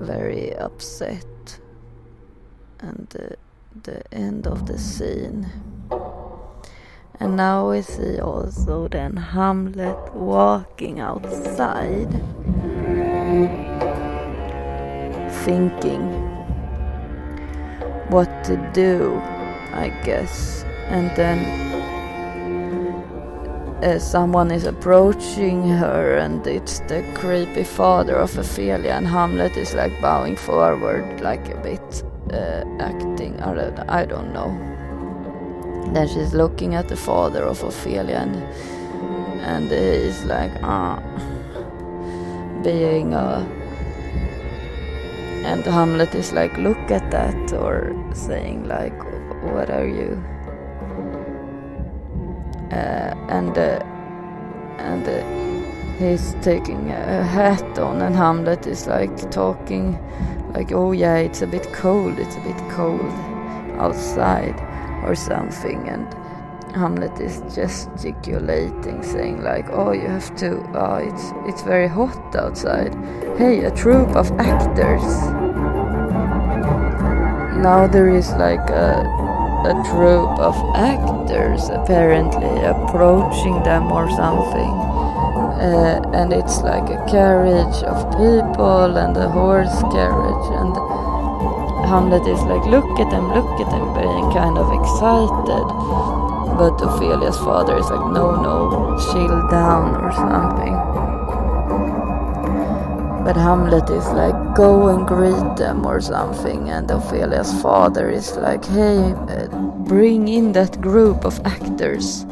very 0.00 0.56
upset. 0.56 1.60
And 2.80 3.06
the, 3.10 3.36
the 3.82 4.02
end 4.10 4.46
of 4.46 4.64
the 4.64 4.78
scene. 4.78 5.46
And 7.20 7.36
now 7.36 7.68
we 7.70 7.82
see 7.82 8.18
also 8.18 8.88
then 8.88 9.18
Hamlet 9.18 10.14
walking 10.14 10.98
outside 10.98 12.08
thinking 15.44 16.02
what 18.08 18.44
to 18.44 18.56
do, 18.72 19.16
I 19.72 19.88
guess. 20.04 20.64
And 20.88 21.10
then 21.16 21.38
uh, 23.82 23.98
someone 23.98 24.50
is 24.50 24.64
approaching 24.64 25.68
her, 25.68 26.16
and 26.18 26.46
it's 26.46 26.80
the 26.80 27.02
creepy 27.14 27.64
father 27.64 28.16
of 28.16 28.36
Ophelia, 28.36 28.92
and 28.92 29.06
Hamlet 29.06 29.56
is 29.56 29.74
like 29.74 29.98
bowing 30.00 30.36
forward, 30.36 31.20
like 31.20 31.48
a 31.48 31.58
bit 31.58 32.04
uh, 32.32 32.64
acting. 32.78 33.40
I 33.40 33.54
don't, 33.54 33.78
I 33.90 34.04
don't 34.04 34.32
know. 34.32 34.50
Then 35.92 36.06
she's 36.08 36.32
looking 36.34 36.74
at 36.74 36.88
the 36.88 36.96
father 36.96 37.42
of 37.44 37.62
Ophelia, 37.62 38.16
and 38.16 38.36
and 39.42 39.70
he's 39.70 40.24
like, 40.24 40.52
ah, 40.62 41.02
being 42.62 43.14
a 43.14 43.61
and 45.44 45.64
Hamlet 45.64 46.14
is 46.14 46.32
like, 46.32 46.56
look 46.58 46.90
at 46.90 47.10
that, 47.10 47.52
or 47.52 47.92
saying 48.14 48.68
like, 48.68 48.96
what 49.52 49.70
are 49.70 49.86
you? 49.86 50.22
Uh, 52.70 53.14
and 53.28 53.58
uh, 53.58 53.80
and 54.78 55.06
uh, 55.06 55.22
he's 55.98 56.34
taking 56.42 56.90
a 56.90 57.24
hat 57.24 57.78
on, 57.78 58.00
and 58.00 58.14
Hamlet 58.14 58.66
is 58.66 58.86
like 58.86 59.30
talking, 59.30 59.98
like, 60.54 60.72
oh 60.72 60.92
yeah, 60.92 61.16
it's 61.16 61.42
a 61.42 61.46
bit 61.46 61.72
cold, 61.72 62.18
it's 62.18 62.36
a 62.36 62.40
bit 62.40 62.56
cold 62.70 63.12
outside, 63.78 64.58
or 65.04 65.14
something, 65.14 65.88
and 65.88 66.06
Hamlet 66.74 67.20
is 67.20 67.42
gesticulating, 67.54 69.02
saying 69.02 69.42
like, 69.42 69.68
"Oh, 69.70 69.92
you 69.92 70.08
have 70.08 70.34
to. 70.36 70.64
Oh, 70.74 70.96
it's 70.96 71.32
it's 71.46 71.62
very 71.62 71.88
hot 71.88 72.34
outside. 72.34 72.94
Hey, 73.36 73.64
a 73.64 73.70
troupe 73.70 74.16
of 74.16 74.32
actors." 74.40 75.04
Now 77.60 77.86
there 77.86 78.08
is 78.08 78.32
like 78.32 78.70
a 78.70 79.04
a 79.68 79.74
troupe 79.92 80.38
of 80.40 80.56
actors 80.74 81.68
apparently 81.68 82.64
approaching 82.64 83.62
them 83.62 83.92
or 83.92 84.08
something, 84.10 84.72
uh, 85.60 86.00
and 86.14 86.32
it's 86.32 86.62
like 86.62 86.88
a 86.88 87.04
carriage 87.06 87.82
of 87.84 88.10
people 88.16 88.96
and 88.96 89.16
a 89.16 89.28
horse 89.28 89.82
carriage 89.92 90.48
and. 90.60 90.74
Hamlet 91.92 92.26
is 92.26 92.40
like, 92.44 92.64
look 92.64 92.88
at 93.00 93.10
them, 93.10 93.28
look 93.34 93.60
at 93.60 93.68
them, 93.68 93.92
being 93.92 94.32
kind 94.32 94.56
of 94.56 94.72
excited 94.72 96.21
but 96.56 96.80
Ophelia's 96.80 97.38
father 97.38 97.76
is 97.76 97.88
like, 97.90 98.12
no, 98.12 98.40
no, 98.40 98.96
chill 99.12 99.48
down 99.48 99.96
or 99.96 100.12
something. 100.12 100.74
But 103.24 103.36
Hamlet 103.36 103.88
is 103.88 104.06
like, 104.08 104.34
go 104.56 104.88
and 104.88 105.06
greet 105.06 105.56
them 105.56 105.86
or 105.86 106.00
something. 106.00 106.70
And 106.70 106.90
Ophelia's 106.90 107.52
father 107.62 108.10
is 108.10 108.36
like, 108.36 108.64
hey, 108.64 109.14
uh, 109.28 109.46
bring 109.86 110.28
in 110.28 110.52
that 110.52 110.80
group 110.80 111.24
of 111.24 111.40
actors. 111.44 112.26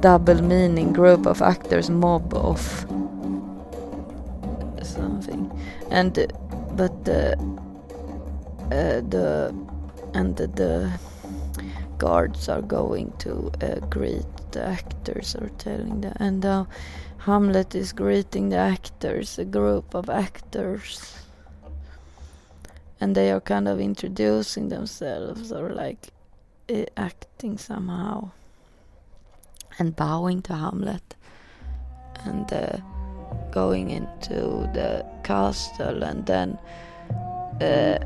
Double 0.00 0.42
meaning 0.42 0.92
group 0.92 1.26
of 1.26 1.40
actors, 1.40 1.88
mob 1.88 2.34
of 2.34 2.60
something. 4.82 5.50
And, 5.90 6.18
uh, 6.18 6.26
but 6.72 7.04
the, 7.04 7.34
uh, 8.72 9.00
the, 9.08 9.54
and 10.14 10.36
the, 10.36 10.48
the 10.48 10.98
guards 12.06 12.48
are 12.48 12.62
going 12.78 13.08
to 13.24 13.32
uh, 13.62 13.80
greet 13.96 14.32
the 14.52 14.62
actors 14.62 15.34
or 15.40 15.48
telling 15.58 16.00
them 16.02 16.16
and 16.20 16.44
uh, 16.44 16.64
Hamlet 17.24 17.74
is 17.74 17.94
greeting 17.94 18.50
the 18.50 18.58
actors 18.58 19.38
a 19.38 19.46
group 19.46 19.94
of 19.94 20.10
actors. 20.10 21.16
And 23.00 23.16
they 23.16 23.30
are 23.30 23.40
kind 23.40 23.66
of 23.66 23.80
introducing 23.80 24.68
themselves 24.68 25.50
or 25.50 25.70
like 25.70 26.10
uh, 26.70 26.84
acting 26.98 27.56
somehow 27.56 28.30
and 29.78 29.96
bowing 29.96 30.42
to 30.42 30.54
Hamlet 30.54 31.16
and 32.26 32.52
uh, 32.52 32.76
going 33.50 33.88
into 33.88 34.68
the 34.74 35.06
castle 35.22 36.04
and 36.04 36.26
then 36.26 36.58
uh, 37.62 37.98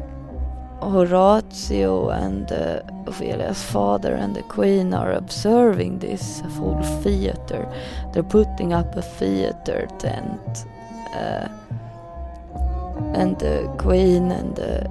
Horatio 0.80 2.10
and 2.10 2.50
uh, 2.52 2.82
Ophelia's 3.06 3.62
father 3.62 4.14
and 4.14 4.34
the 4.34 4.42
queen 4.42 4.94
are 4.94 5.12
observing 5.12 5.98
this 5.98 6.40
full 6.56 6.82
theater. 7.02 7.68
They're 8.12 8.22
putting 8.22 8.72
up 8.72 8.96
a 8.96 9.02
theater 9.02 9.88
tent. 9.98 10.66
Uh, 11.12 11.48
and 13.14 13.38
the 13.38 13.72
queen 13.78 14.30
and 14.30 14.54
the 14.56 14.88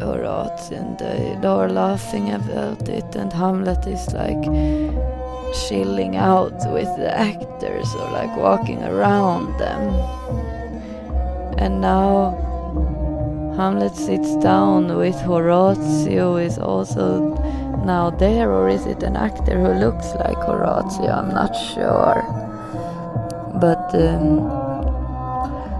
Horatio 0.00 0.78
and 0.78 0.98
they, 0.98 1.36
they 1.40 1.48
are 1.48 1.68
laughing 1.68 2.32
about 2.32 2.88
it 2.88 3.14
and 3.14 3.32
Hamlet 3.32 3.86
is 3.86 4.12
like 4.14 4.42
chilling 5.68 6.16
out 6.16 6.54
with 6.72 6.88
the 6.96 7.12
actors 7.16 7.94
or 7.94 8.10
like 8.10 8.34
walking 8.36 8.82
around 8.82 9.58
them. 9.58 9.94
And 11.58 11.80
now 11.80 12.50
Hamlet 13.60 13.94
sits 13.94 14.36
down 14.36 14.96
with 14.96 15.20
Horatio 15.20 16.36
is 16.36 16.58
also 16.58 17.34
now 17.84 18.08
there 18.08 18.50
or 18.50 18.70
is 18.70 18.86
it 18.86 19.02
an 19.02 19.16
actor 19.16 19.60
who 19.60 19.74
looks 19.74 20.14
like 20.14 20.38
Horatio? 20.38 21.10
I'm 21.10 21.28
not 21.28 21.52
sure. 21.52 22.24
But 23.60 23.94
um, 23.94 24.48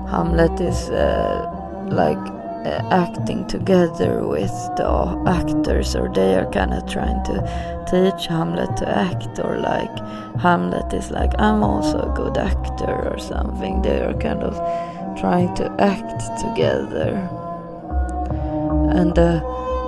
Hamlet 0.08 0.60
is 0.60 0.90
uh, 0.90 1.48
like 1.90 2.18
uh, 2.68 2.86
acting 2.90 3.46
together 3.46 4.26
with 4.26 4.52
the 4.76 5.24
actors 5.26 5.96
or 5.96 6.10
they 6.12 6.34
are 6.34 6.50
kind 6.52 6.74
of 6.74 6.86
trying 6.86 7.24
to 7.24 7.36
teach 7.90 8.26
Hamlet 8.26 8.76
to 8.76 8.86
act 8.86 9.38
or 9.38 9.56
like 9.56 9.98
Hamlet 10.38 10.92
is 10.92 11.10
like 11.10 11.32
I'm 11.38 11.64
also 11.64 11.98
a 11.98 12.14
good 12.14 12.36
actor 12.36 13.08
or 13.08 13.18
something 13.18 13.80
they 13.80 14.02
are 14.02 14.12
kind 14.18 14.42
of 14.42 14.54
trying 15.18 15.54
to 15.54 15.74
act 15.80 16.20
together 16.42 17.39
and 18.90 19.14
the 19.14 19.40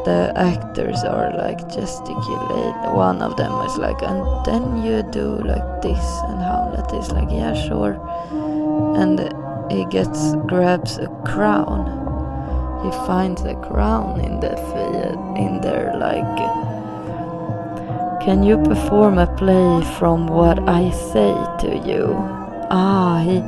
the 0.04 0.32
actors 0.34 1.04
are 1.04 1.32
like 1.36 1.60
gesticulate 1.68 2.74
one 2.92 3.22
of 3.22 3.36
them 3.36 3.52
is 3.62 3.78
like 3.78 4.02
and 4.02 4.20
then 4.44 4.82
you 4.82 5.02
do 5.12 5.38
like 5.44 5.80
this 5.80 6.04
and 6.28 6.42
Hamlet 6.42 6.92
is 6.92 7.10
like 7.12 7.30
yeah 7.30 7.54
sure. 7.54 7.94
And 8.96 9.20
he 9.70 9.84
gets 9.86 10.34
grabs 10.46 10.98
a 10.98 11.08
crown. 11.24 12.00
He 12.84 12.90
finds 13.06 13.42
a 13.42 13.54
crown 13.54 14.20
in 14.20 14.40
the 14.40 14.52
in 15.36 15.60
there 15.60 15.94
like 15.96 16.36
can 18.22 18.42
you 18.42 18.56
perform 18.58 19.18
a 19.18 19.26
play 19.36 19.82
from 19.98 20.26
what 20.26 20.58
I 20.68 20.90
say 20.90 21.32
to 21.60 21.82
you? 21.86 22.14
Ah 22.70 23.22
he 23.24 23.38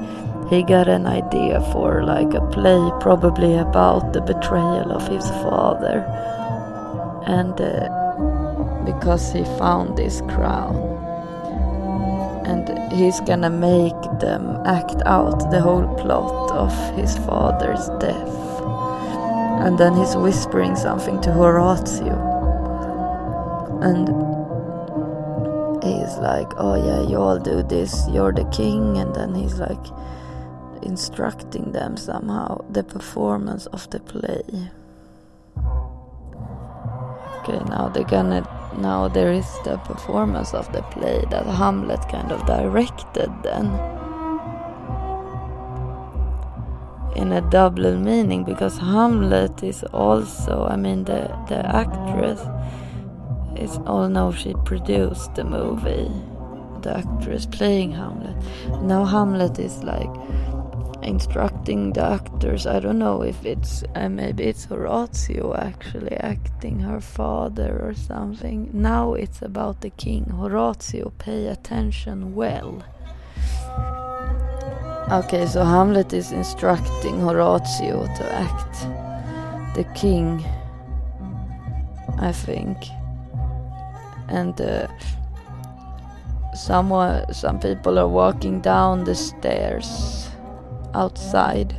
he 0.54 0.62
got 0.62 0.88
an 0.88 1.06
idea 1.06 1.60
for 1.72 2.04
like 2.04 2.32
a 2.34 2.40
play 2.48 2.90
probably 3.00 3.54
about 3.56 4.12
the 4.12 4.20
betrayal 4.20 4.92
of 4.92 5.06
his 5.08 5.28
father 5.42 5.98
and 7.26 7.60
uh, 7.60 7.88
because 8.84 9.32
he 9.32 9.44
found 9.58 9.98
this 9.98 10.20
crown 10.32 10.76
and 12.46 12.92
he's 12.92 13.20
gonna 13.20 13.50
make 13.50 14.02
them 14.20 14.56
act 14.64 15.00
out 15.06 15.50
the 15.50 15.60
whole 15.60 15.88
plot 15.96 16.50
of 16.52 16.72
his 16.96 17.16
father's 17.18 17.88
death 18.00 18.44
and 19.64 19.78
then 19.78 19.96
he's 19.96 20.14
whispering 20.14 20.76
something 20.76 21.20
to 21.22 21.32
Horatio. 21.32 22.12
And 23.80 24.08
he's 25.82 26.18
like, 26.18 26.52
Oh, 26.58 26.74
yeah, 26.74 27.08
you 27.08 27.16
all 27.16 27.38
do 27.38 27.62
this, 27.62 28.06
you're 28.10 28.32
the 28.32 28.44
king. 28.46 28.98
And 28.98 29.14
then 29.14 29.34
he's 29.34 29.54
like 29.54 29.86
instructing 30.84 31.72
them 31.72 31.96
somehow 31.96 32.64
the 32.70 32.84
performance 32.84 33.66
of 33.66 33.88
the 33.90 34.00
play. 34.00 34.42
Okay, 37.40 37.58
now 37.68 37.88
they're 37.88 38.04
gonna. 38.04 38.48
Now 38.78 39.08
there 39.08 39.32
is 39.32 39.46
the 39.64 39.76
performance 39.78 40.54
of 40.54 40.72
the 40.72 40.82
play 40.82 41.24
that 41.30 41.46
Hamlet 41.46 42.08
kind 42.08 42.32
of 42.32 42.44
directed 42.46 43.30
then. 43.42 43.94
in 47.14 47.32
a 47.32 47.40
double 47.40 47.96
meaning 47.96 48.44
because 48.44 48.78
Hamlet 48.78 49.62
is 49.62 49.82
also, 49.92 50.66
I 50.68 50.76
mean, 50.76 51.04
the, 51.04 51.28
the 51.48 51.64
actress 51.64 52.40
is, 53.56 53.78
all 53.86 54.08
no, 54.08 54.32
she 54.32 54.54
produced 54.64 55.34
the 55.34 55.44
movie, 55.44 56.10
the 56.82 56.98
actress 56.98 57.46
playing 57.46 57.92
Hamlet. 57.92 58.36
Now 58.82 59.04
Hamlet 59.04 59.58
is 59.58 59.82
like 59.84 60.10
instructing 61.04 61.92
doctors. 61.92 62.66
I 62.66 62.80
don't 62.80 62.98
know 62.98 63.22
if 63.22 63.44
it's, 63.44 63.84
uh, 63.94 64.08
maybe 64.08 64.44
it's 64.44 64.64
Horatio 64.64 65.54
actually 65.54 66.16
acting 66.16 66.80
her 66.80 67.00
father 67.00 67.78
or 67.82 67.94
something. 67.94 68.70
Now 68.72 69.14
it's 69.14 69.42
about 69.42 69.80
the 69.80 69.90
king. 69.90 70.24
Horatio, 70.24 71.12
pay 71.18 71.46
attention 71.46 72.34
well. 72.34 72.82
Okay, 75.10 75.46
so 75.46 75.62
Hamlet 75.64 76.12
is 76.12 76.32
instructing 76.32 77.20
Horatio 77.20 78.06
to 78.16 78.32
act 78.32 78.86
the 79.76 79.84
king, 79.94 80.42
I 82.18 82.32
think. 82.32 82.78
And 84.28 84.58
uh, 84.58 84.88
someone, 86.54 87.32
some 87.34 87.60
people 87.60 87.98
are 87.98 88.08
walking 88.08 88.60
down 88.60 89.04
the 89.04 89.14
stairs 89.14 90.23
outside. 90.94 91.74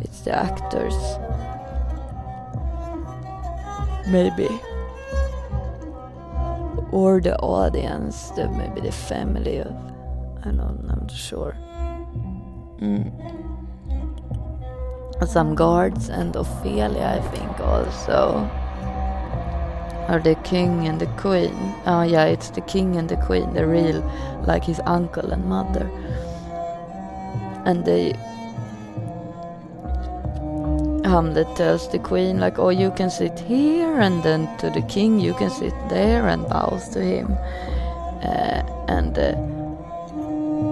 It's 0.00 0.20
the 0.20 0.34
actors. 0.34 0.94
Maybe. 4.06 4.48
Or 6.90 7.20
the 7.20 7.36
audience, 7.40 8.30
the, 8.30 8.48
maybe 8.48 8.80
the 8.80 8.92
family 8.92 9.58
of. 9.58 9.74
I 10.44 10.50
don't, 10.50 10.60
I'm 10.60 10.86
not 10.86 11.10
sure. 11.10 11.54
Mm. 12.80 13.12
Some 15.26 15.54
guards 15.54 16.08
and 16.08 16.34
Ophelia, 16.36 17.20
I 17.20 17.28
think, 17.36 17.60
also. 17.60 18.48
Are 20.08 20.20
the 20.20 20.36
king 20.36 20.86
and 20.86 20.98
the 20.98 21.08
queen. 21.18 21.52
Oh, 21.84 22.02
yeah, 22.02 22.24
it's 22.24 22.50
the 22.50 22.62
king 22.62 22.96
and 22.96 23.08
the 23.10 23.16
queen, 23.16 23.52
the 23.52 23.66
real, 23.66 24.00
like 24.46 24.64
his 24.64 24.80
uncle 24.86 25.32
and 25.32 25.44
mother. 25.44 25.90
And 27.66 27.84
they. 27.84 28.14
Hamlet 31.08 31.48
tells 31.56 31.88
the 31.90 31.98
queen, 31.98 32.38
like, 32.38 32.58
oh, 32.58 32.68
you 32.68 32.90
can 32.90 33.10
sit 33.10 33.38
here, 33.40 34.00
and 34.00 34.22
then 34.22 34.48
to 34.58 34.70
the 34.70 34.82
king, 34.82 35.18
you 35.18 35.34
can 35.34 35.50
sit 35.50 35.74
there, 35.88 36.28
and 36.28 36.46
bows 36.48 36.88
to 36.90 37.00
him. 37.00 37.36
Uh, 38.22 38.62
and. 38.88 39.18
Uh, 39.18 39.34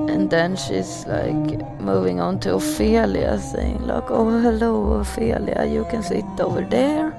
and 0.09 0.31
then 0.31 0.57
she's 0.57 1.07
like 1.07 1.61
moving 1.79 2.21
on 2.21 2.41
to 2.41 2.55
Ophelia, 2.55 3.39
saying 3.39 3.87
like, 3.87 4.11
"Oh, 4.11 4.41
hello, 4.41 5.01
Ophelia, 5.01 5.67
you 5.67 5.85
can 5.91 6.03
sit 6.03 6.25
over 6.41 6.63
there," 6.63 7.13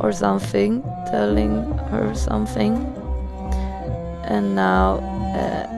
or 0.00 0.12
something, 0.12 0.82
telling 1.10 1.64
her 1.90 2.14
something. 2.14 2.74
And 4.24 4.54
now, 4.54 5.00
uh, 5.34 5.77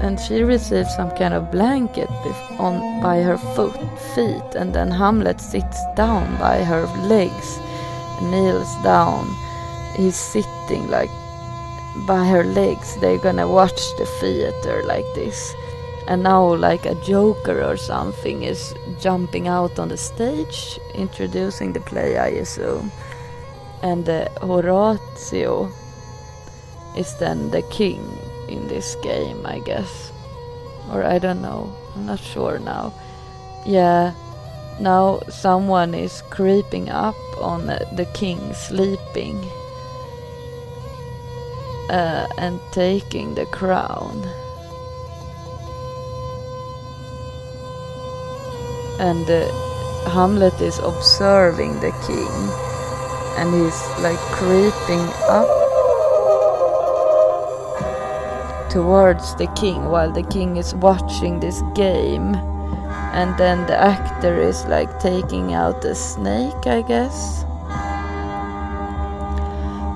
and 0.00 0.18
she 0.18 0.42
receives 0.42 0.94
some 0.94 1.10
kind 1.12 1.34
of 1.34 1.50
blanket 1.50 2.10
on 2.58 3.00
by 3.02 3.22
her 3.22 3.38
foot 3.38 3.76
feet, 4.14 4.54
and 4.56 4.74
then 4.74 4.90
Hamlet 4.90 5.40
sits 5.40 5.78
down 5.94 6.38
by 6.38 6.64
her 6.64 6.86
legs, 7.06 7.58
kneels 8.22 8.74
down. 8.82 9.26
He's 9.96 10.16
sitting 10.16 10.88
like 10.88 11.10
by 12.06 12.26
her 12.26 12.44
legs. 12.44 12.96
They're 13.00 13.18
gonna 13.18 13.48
watch 13.48 13.80
the 13.98 14.06
theater 14.20 14.82
like 14.84 15.06
this. 15.14 15.54
And 16.08 16.22
now 16.22 16.54
like 16.54 16.86
a 16.86 16.94
joker 17.04 17.62
or 17.62 17.76
something 17.76 18.42
is 18.42 18.74
jumping 19.00 19.48
out 19.48 19.78
on 19.78 19.88
the 19.88 19.96
stage 19.96 20.78
introducing 20.94 21.72
the 21.72 21.80
play 21.80 22.18
i 22.18 22.28
assume 22.28 22.90
and 23.82 24.08
uh, 24.08 24.28
horatio 24.42 25.70
is 26.96 27.16
then 27.18 27.50
the 27.50 27.62
king 27.70 28.02
in 28.50 28.68
this 28.68 28.96
game 28.96 29.46
i 29.46 29.58
guess. 29.60 30.12
Or 30.90 31.04
i 31.04 31.18
don't 31.18 31.42
know. 31.42 31.72
I'm 31.94 32.06
not 32.06 32.20
sure 32.20 32.58
now. 32.58 32.92
Yeah. 33.66 34.12
Now 34.80 35.20
someone 35.28 35.94
is 35.94 36.22
creeping 36.30 36.88
up 36.88 37.16
on 37.38 37.66
the 37.66 38.08
king 38.14 38.54
sleeping 38.54 39.38
uh, 41.90 42.26
and 42.38 42.60
taking 42.72 43.34
the 43.34 43.46
crown. 43.46 44.26
And 48.98 49.28
uh, 49.28 49.48
Hamlet 50.10 50.60
is 50.60 50.78
observing 50.78 51.80
the 51.80 51.92
king 52.06 52.70
and 53.38 53.54
he's 53.54 53.80
like 54.00 54.18
creeping 54.36 55.06
up 55.28 55.59
towards 58.70 59.34
the 59.34 59.48
king 59.48 59.90
while 59.90 60.10
the 60.12 60.22
king 60.22 60.56
is 60.56 60.74
watching 60.76 61.40
this 61.40 61.62
game. 61.74 62.34
And 63.12 63.36
then 63.36 63.66
the 63.66 63.76
actor 63.76 64.40
is 64.40 64.64
like 64.66 65.00
taking 65.00 65.52
out 65.52 65.84
a 65.84 65.94
snake, 65.94 66.66
I 66.66 66.82
guess. 66.82 67.44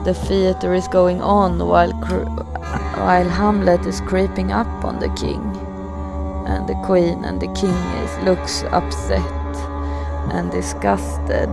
The 0.05 0.15
theater 0.15 0.75
is 0.75 0.87
going 0.89 1.23
on 1.23 1.59
while 1.59 1.93
while 1.93 3.29
Hamlet 3.29 3.87
is 3.87 4.01
creeping 4.03 4.53
up 4.53 4.85
on 4.85 4.99
the 4.99 5.09
king, 5.11 5.43
and 6.47 6.69
the 6.69 6.75
queen 6.85 7.25
and 7.25 7.41
the 7.41 7.53
king 7.55 7.79
is 8.05 8.25
looks 8.25 8.65
upset 8.65 9.57
and 10.31 10.51
disgusted, 10.51 11.49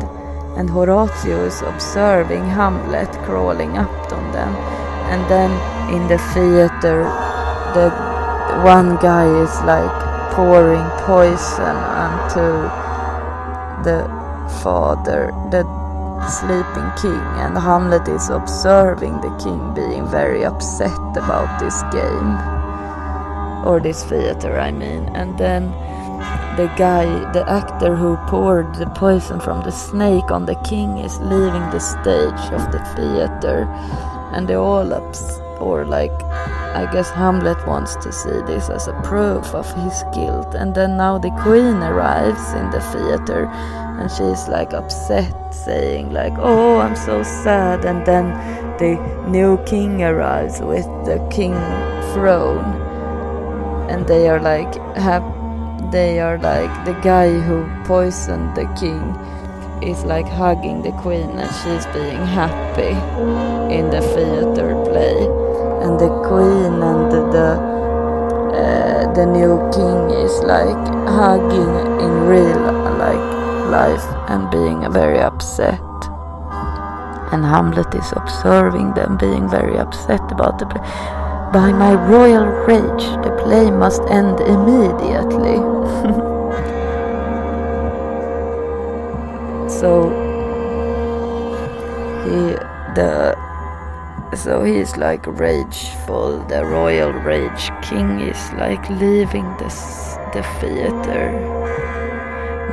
and 0.58 0.70
Horatio 0.70 1.46
is 1.46 1.62
observing 1.62 2.44
Hamlet 2.44 3.12
crawling 3.24 3.78
up 3.78 4.12
on 4.12 4.32
them, 4.32 4.54
and 5.12 5.24
then 5.30 5.52
in 5.92 6.08
the 6.08 6.18
theater, 6.34 7.04
the 7.76 7.92
one 8.64 8.96
guy 8.98 9.28
is 9.44 9.54
like 9.68 9.92
pouring 10.32 10.88
poison 11.04 11.76
onto 11.76 12.48
the 13.84 14.08
father, 14.64 15.32
the 15.52 15.64
sleeping 16.30 16.90
king, 17.02 17.24
and 17.44 17.58
Hamlet 17.58 18.08
is 18.08 18.30
observing 18.30 19.20
the 19.22 19.36
king 19.44 19.74
being 19.74 20.08
very 20.08 20.46
upset 20.46 21.00
about 21.18 21.60
this 21.60 21.84
game. 21.92 22.38
Or 23.66 23.80
this 23.80 24.04
theater, 24.04 24.60
I 24.60 24.72
mean, 24.72 25.10
and 25.14 25.38
then 25.38 25.72
the 26.58 26.72
guy, 26.78 27.06
the 27.32 27.48
actor 27.50 27.96
who 27.96 28.18
poured 28.28 28.76
the 28.76 28.88
poison 28.88 29.40
from 29.40 29.62
the 29.64 29.72
snake 29.72 30.32
on 30.32 30.46
the 30.46 30.56
king 30.64 30.98
is 30.98 31.20
leaving 31.20 31.70
the 31.70 31.80
stage 31.80 32.46
of 32.54 32.72
the 32.72 32.80
theater, 32.96 33.68
and 34.34 34.48
they 34.48 34.56
all 34.56 34.94
ups 34.94 35.40
or 35.62 35.86
like 35.86 36.12
I 36.74 36.90
guess 36.90 37.10
Hamlet 37.10 37.68
wants 37.68 37.98
to 37.98 38.14
see 38.14 38.42
this 38.48 38.70
as 38.70 38.88
a 38.88 38.94
proof 39.02 39.54
of 39.54 39.68
his 39.84 40.04
guilt. 40.14 40.56
And 40.56 40.74
then 40.74 40.96
now 40.96 41.18
the 41.18 41.30
queen 41.44 41.84
arrives 41.84 42.54
in 42.54 42.70
the 42.72 42.80
theater 42.80 43.48
and 44.00 44.10
she's 44.10 44.48
like 44.48 44.74
upset, 44.74 45.54
saying, 45.54 46.14
like, 46.14 46.32
oh, 46.38 46.80
I'm 46.80 46.96
so 46.96 47.24
sad. 47.24 47.84
And 47.84 48.06
then 48.06 48.32
the 48.78 48.96
new 49.28 49.58
king 49.66 50.02
arrives 50.02 50.62
with 50.62 50.86
the 51.04 51.20
king 51.30 51.52
throne. 52.14 52.64
And 53.90 54.08
they 54.08 54.30
are 54.30 54.40
like, 54.40 54.74
have, 54.96 55.26
they 55.92 56.22
are 56.22 56.38
like, 56.38 56.72
the 56.86 56.98
guy 57.02 57.38
who 57.38 57.68
poisoned 57.84 58.56
the 58.56 58.66
king 58.80 59.04
is 59.84 60.06
like 60.06 60.28
hugging 60.28 60.84
the 60.84 60.92
queen 61.04 61.30
and 61.38 61.52
she's 61.56 61.86
being 61.88 62.26
happy 62.28 62.96
in 63.76 63.90
the 63.90 64.00
theater 64.00 64.74
play 64.86 65.51
and 65.84 66.00
the 66.00 66.10
queen 66.28 66.74
and 66.92 67.12
the 67.12 67.50
uh, 68.62 69.14
the 69.14 69.26
new 69.26 69.56
king 69.72 70.10
is 70.26 70.40
like 70.44 70.84
hugging 71.18 71.76
in 72.06 72.12
real 72.28 72.64
like 72.98 73.28
life 73.70 74.06
and 74.30 74.50
being 74.52 74.92
very 74.92 75.20
upset 75.20 75.80
and 77.32 77.46
Hamlet 77.46 77.96
is 77.96 78.12
observing 78.12 78.94
them 78.94 79.18
being 79.18 79.50
very 79.50 79.78
upset 79.78 80.22
about 80.32 80.60
the 80.60 80.66
play. 80.66 80.82
By 81.54 81.72
my 81.72 81.94
royal 81.94 82.46
rage, 82.68 83.06
the 83.24 83.32
play 83.42 83.72
must 83.72 84.02
end 84.04 84.40
immediately. 84.42 85.56
so 89.80 90.10
he 92.24 92.56
the 92.96 93.36
so 94.36 94.64
he's 94.64 94.98
like 94.98 95.26
rageful. 95.28 96.40
The 96.48 96.66
royal 96.66 97.12
rage 97.12 97.70
king 97.82 98.22
is 98.22 98.52
like 98.54 98.90
leaving 98.90 99.46
this, 99.58 100.16
the 100.34 100.44
theater. 100.60 101.32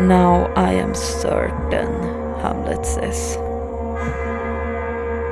Now 0.01 0.53
I 0.55 0.73
am 0.73 0.95
certain, 0.95 1.93
Hamlet 2.41 2.87
says. 2.87 3.37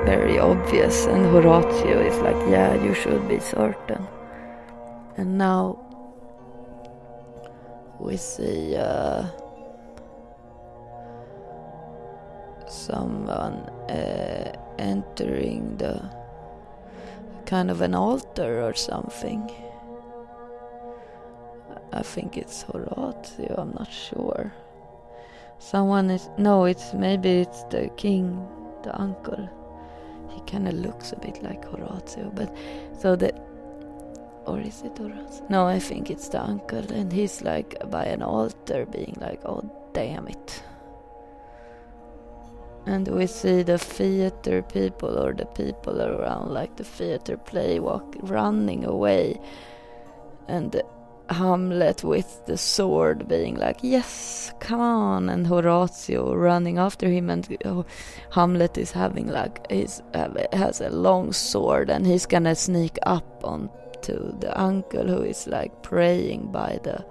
Very 0.05 0.39
obvious, 0.39 1.07
and 1.07 1.27
Horatio 1.27 2.01
is 2.01 2.19
like, 2.19 2.37
yeah, 2.49 2.75
you 2.75 2.95
should 2.95 3.29
be 3.29 3.41
certain. 3.41 4.07
And 5.17 5.39
now 5.39 5.79
we 7.99 8.17
see 8.17 8.77
uh, 8.77 9.27
someone 12.69 13.69
uh, 13.91 14.53
entering 14.79 15.77
the 15.77 16.03
kind 17.47 17.71
of 17.71 17.81
an 17.81 17.95
altar 17.95 18.63
or 18.63 18.75
something. 18.75 19.51
I 21.93 22.03
think 22.03 22.37
it's 22.37 22.63
Horatio, 22.63 23.55
I'm 23.57 23.73
not 23.73 23.91
sure. 23.91 24.53
Someone 25.59 26.11
is 26.11 26.29
no, 26.37 26.65
it's 26.65 26.93
maybe 26.93 27.41
it's 27.41 27.63
the 27.65 27.89
king, 27.97 28.47
the 28.83 28.99
uncle. 29.01 29.49
He 30.31 30.41
kind 30.51 30.69
of 30.69 30.75
looks 30.75 31.13
a 31.13 31.17
bit 31.17 31.43
like 31.43 31.65
Horatio, 31.65 32.31
but 32.35 32.55
so 32.99 33.17
that 33.17 33.41
or 34.47 34.61
is 34.61 34.83
it 34.83 34.99
Horatio? 34.99 35.47
No, 35.49 35.67
I 35.67 35.79
think 35.79 36.11
it's 36.11 36.29
the 36.29 36.43
uncle, 36.43 36.93
and 36.93 37.13
he's 37.13 37.43
like 37.43 37.77
by 37.91 38.05
an 38.05 38.23
altar, 38.23 38.85
being 38.87 39.17
like, 39.21 39.41
"Oh, 39.47 39.65
damn 39.93 40.29
it." 40.29 40.63
And 42.87 43.09
we 43.09 43.27
see 43.27 43.63
the 43.63 43.79
theater 43.79 44.63
people 44.63 45.19
or 45.19 45.33
the 45.33 45.47
people 45.47 46.01
around 46.01 46.51
like 46.51 46.77
the 46.77 46.85
theater 46.85 47.37
play 47.37 47.81
walk 47.81 48.15
running 48.23 48.85
away. 48.85 49.41
And 50.49 50.81
Hamlet 51.29 52.05
with 52.05 52.47
the 52.47 52.57
sword 52.57 53.27
being 53.27 53.57
like 53.57 53.79
yes 53.83 54.53
come 54.61 54.81
on. 54.81 55.29
And 55.29 55.47
Horatio 55.47 56.35
running 56.35 56.79
after 56.79 57.09
him. 57.09 57.29
And 57.29 57.59
oh, 57.65 57.85
Hamlet 58.31 58.79
is 58.79 58.93
having 58.93 59.27
like 59.27 59.69
he's 59.69 60.01
has 60.53 60.81
a 60.81 60.91
long 60.91 61.33
sword 61.33 61.91
and 61.91 62.07
he's 62.07 62.27
gonna 62.27 62.55
sneak 62.55 62.99
up 63.05 63.45
onto 63.45 64.39
the 64.39 64.53
uncle 64.57 65.09
who 65.09 65.23
is 65.23 65.49
like 65.49 65.83
praying 65.83 66.53
by 66.53 66.79
the 66.85 67.05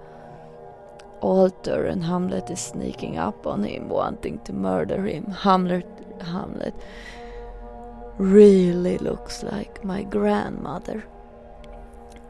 altar 1.20 1.86
and 1.86 2.04
Hamlet 2.04 2.50
is 2.50 2.60
sneaking 2.60 3.18
up 3.18 3.46
on 3.46 3.64
him 3.64 3.88
wanting 3.88 4.38
to 4.40 4.52
murder 4.52 5.04
him. 5.04 5.24
Hamlet 5.26 5.86
Hamlet 6.20 6.74
really 8.18 8.98
looks 8.98 9.42
like 9.42 9.84
my 9.84 10.02
grandmother. 10.02 11.04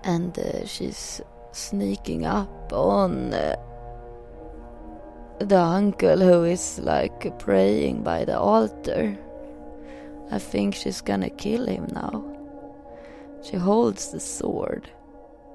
And 0.05 0.39
uh, 0.39 0.66
she's 0.66 1.20
sneaking 1.53 2.26
up 2.26 2.72
on 2.72 3.34
uh, 3.34 3.57
the 5.39 5.59
uncle 5.59 6.18
who 6.18 6.45
is 6.45 6.78
like 6.78 7.39
praying 7.39 8.03
by 8.03 8.24
the 8.24 8.39
altar. 8.39 9.16
I 10.30 10.39
think 10.39 10.74
she's 10.74 11.01
gonna 11.01 11.30
kill 11.30 11.66
him 11.66 11.87
now. 11.93 12.24
She 13.43 13.57
holds 13.57 14.11
the 14.11 14.20
sword 14.20 14.91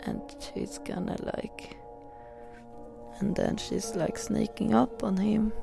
and 0.06 0.22
she's 0.40 0.78
gonna 0.80 1.18
like 1.38 1.76
and 3.22 3.36
then 3.36 3.56
she's 3.56 3.96
like 3.96 4.18
sneaking 4.18 4.74
up 4.74 5.04
on 5.04 5.16
him 5.16 5.54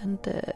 and 0.00 0.18
uh, 0.28 0.52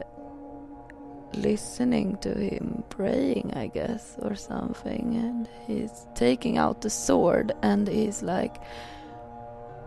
listening 1.35 2.17
to 2.21 2.33
him 2.33 2.83
praying, 2.89 3.51
I 3.55 3.67
guess, 3.67 4.15
or 4.19 4.35
something. 4.35 5.15
And 5.15 5.49
he's 5.67 6.07
taking 6.15 6.57
out 6.57 6.81
the 6.81 6.89
sword 6.89 7.51
and 7.61 7.87
he's 7.87 8.23
like 8.23 8.61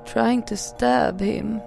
trying 0.04 0.42
to 0.44 0.56
stab 0.56 1.20
him. 1.20 1.62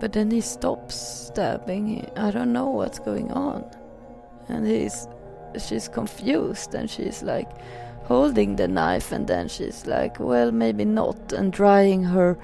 But 0.00 0.12
then 0.12 0.30
he 0.30 0.40
stops 0.40 0.96
stabbing. 0.96 2.10
I 2.16 2.32
don't 2.32 2.52
know 2.52 2.68
what's 2.68 2.98
going 2.98 3.30
on. 3.32 3.64
And 4.48 4.66
he's 4.66 5.06
she's 5.68 5.86
confused 5.86 6.74
and 6.74 6.90
she's 6.90 7.22
like 7.22 7.48
holding 8.04 8.56
the 8.56 8.68
knife 8.68 9.12
and 9.12 9.26
then 9.26 9.48
she's 9.48 9.86
like, 9.86 10.20
well, 10.20 10.52
maybe 10.52 10.84
not, 10.84 11.32
and 11.32 11.52
drying 11.52 12.04
her 12.04 12.38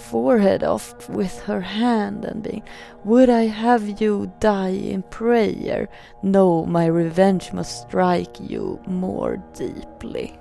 forehead 0.00 0.64
off 0.64 1.08
with 1.08 1.38
her 1.40 1.60
hand 1.60 2.24
and 2.24 2.42
being, 2.42 2.62
Would 3.04 3.30
I 3.30 3.46
have 3.46 4.00
you 4.00 4.32
die 4.40 4.70
in 4.70 5.02
prayer? 5.04 5.88
No, 6.22 6.64
my 6.66 6.86
revenge 6.86 7.52
must 7.52 7.82
strike 7.82 8.40
you 8.40 8.80
more 8.86 9.36
deeply. 9.54 10.38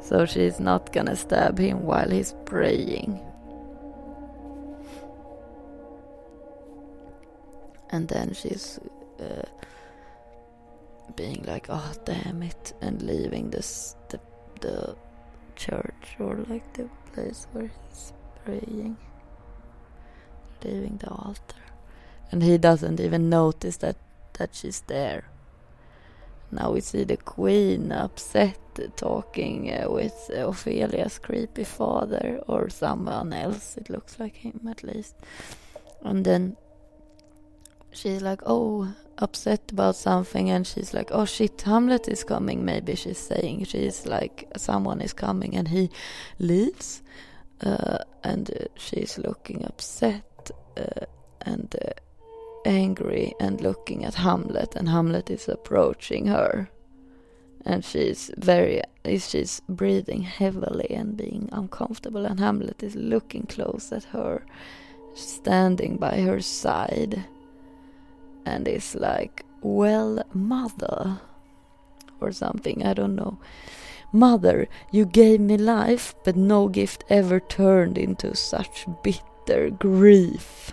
So 0.00 0.26
she's 0.26 0.58
not 0.58 0.92
gonna 0.92 1.16
stab 1.16 1.58
him 1.58 1.84
while 1.84 2.10
he's 2.10 2.34
praying. 2.44 3.20
And 7.90 8.08
then 8.08 8.34
she's 8.34 8.78
uh, 9.18 9.42
being 11.16 11.44
like, 11.46 11.66
"Oh 11.68 11.92
damn 12.04 12.42
it," 12.42 12.72
and 12.80 13.02
leaving 13.02 13.50
this 13.50 13.96
the 14.08 14.20
the 14.60 14.96
church 15.56 16.16
or 16.18 16.36
like 16.48 16.72
the 16.74 16.88
place 17.12 17.46
where 17.52 17.70
he's 17.88 18.12
praying, 18.44 18.96
leaving 20.64 20.96
the 20.98 21.08
altar, 21.10 21.64
and 22.30 22.42
he 22.42 22.58
doesn't 22.58 23.00
even 23.00 23.28
notice 23.28 23.76
that 23.78 23.96
that 24.38 24.54
she's 24.54 24.80
there. 24.86 25.24
now 26.50 26.70
we 26.72 26.80
see 26.80 27.04
the 27.04 27.16
queen 27.16 27.92
upset 27.92 28.58
talking 28.96 29.70
uh, 29.70 29.90
with 29.90 30.30
Ophelia's 30.34 31.18
creepy 31.18 31.64
father 31.64 32.40
or 32.46 32.70
someone 32.70 33.32
else. 33.32 33.76
It 33.76 33.90
looks 33.90 34.18
like 34.18 34.36
him 34.36 34.60
at 34.70 34.82
least. 34.82 35.14
And 36.02 36.24
then 36.24 36.56
she's 37.92 38.22
like, 38.22 38.40
oh, 38.46 38.94
upset 39.18 39.72
about 39.72 39.96
something. 39.96 40.50
And 40.50 40.66
she's 40.66 40.94
like, 40.94 41.10
oh 41.12 41.24
shit, 41.24 41.60
Hamlet 41.62 42.08
is 42.08 42.24
coming. 42.24 42.64
Maybe 42.64 42.94
she's 42.94 43.18
saying 43.18 43.64
she's 43.64 44.06
like, 44.06 44.48
someone 44.56 45.00
is 45.00 45.12
coming. 45.12 45.56
And 45.56 45.68
he 45.68 45.90
leaves. 46.38 47.02
Uh, 47.60 47.98
and 48.22 48.50
uh, 48.50 48.64
she's 48.76 49.18
looking 49.18 49.64
upset 49.64 50.50
uh, 50.76 51.06
and 51.42 51.74
uh, 51.84 51.90
angry 52.64 53.34
and 53.40 53.60
looking 53.60 54.04
at 54.04 54.14
Hamlet. 54.14 54.76
And 54.76 54.88
Hamlet 54.88 55.30
is 55.30 55.48
approaching 55.48 56.26
her 56.26 56.70
and 57.64 57.84
she's 57.84 58.30
very 58.36 58.82
she's 59.04 59.60
breathing 59.68 60.22
heavily 60.22 60.90
and 60.90 61.16
being 61.16 61.48
uncomfortable 61.52 62.24
and 62.24 62.40
hamlet 62.40 62.82
is 62.82 62.96
looking 62.96 63.44
close 63.44 63.92
at 63.92 64.04
her 64.04 64.44
standing 65.14 65.96
by 65.96 66.20
her 66.20 66.40
side 66.40 67.24
and 68.48 68.66
is 68.66 68.94
like 68.94 69.44
well 69.62 70.22
mother 70.32 71.20
or 72.20 72.30
something 72.32 72.84
i 72.90 72.92
don't 72.94 73.16
know 73.16 73.38
mother 74.12 74.66
you 74.90 75.04
gave 75.04 75.40
me 75.40 75.56
life 75.56 76.14
but 76.24 76.36
no 76.36 76.60
gift 76.68 77.04
ever 77.08 77.38
turned 77.40 77.98
into 78.06 78.34
such 78.34 78.86
bitter 79.02 79.70
grief 79.70 80.72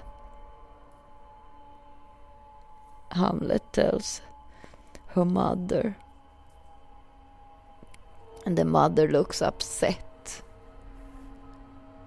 hamlet 3.11 3.63
tells 3.73 4.21
her 5.13 5.25
mother 5.25 5.95
and 8.45 8.57
the 8.57 8.65
mother 8.65 9.07
looks 9.07 9.41
upset. 9.41 10.41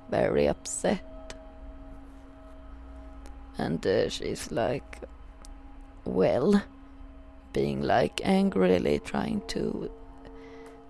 Very 0.08 0.46
upset. 0.46 1.34
And 3.58 3.84
uh, 3.84 4.08
she's 4.08 4.52
like, 4.52 5.00
well, 6.04 6.62
being 7.52 7.82
like 7.82 8.20
angrily 8.24 9.00
trying 9.00 9.42
to 9.48 9.90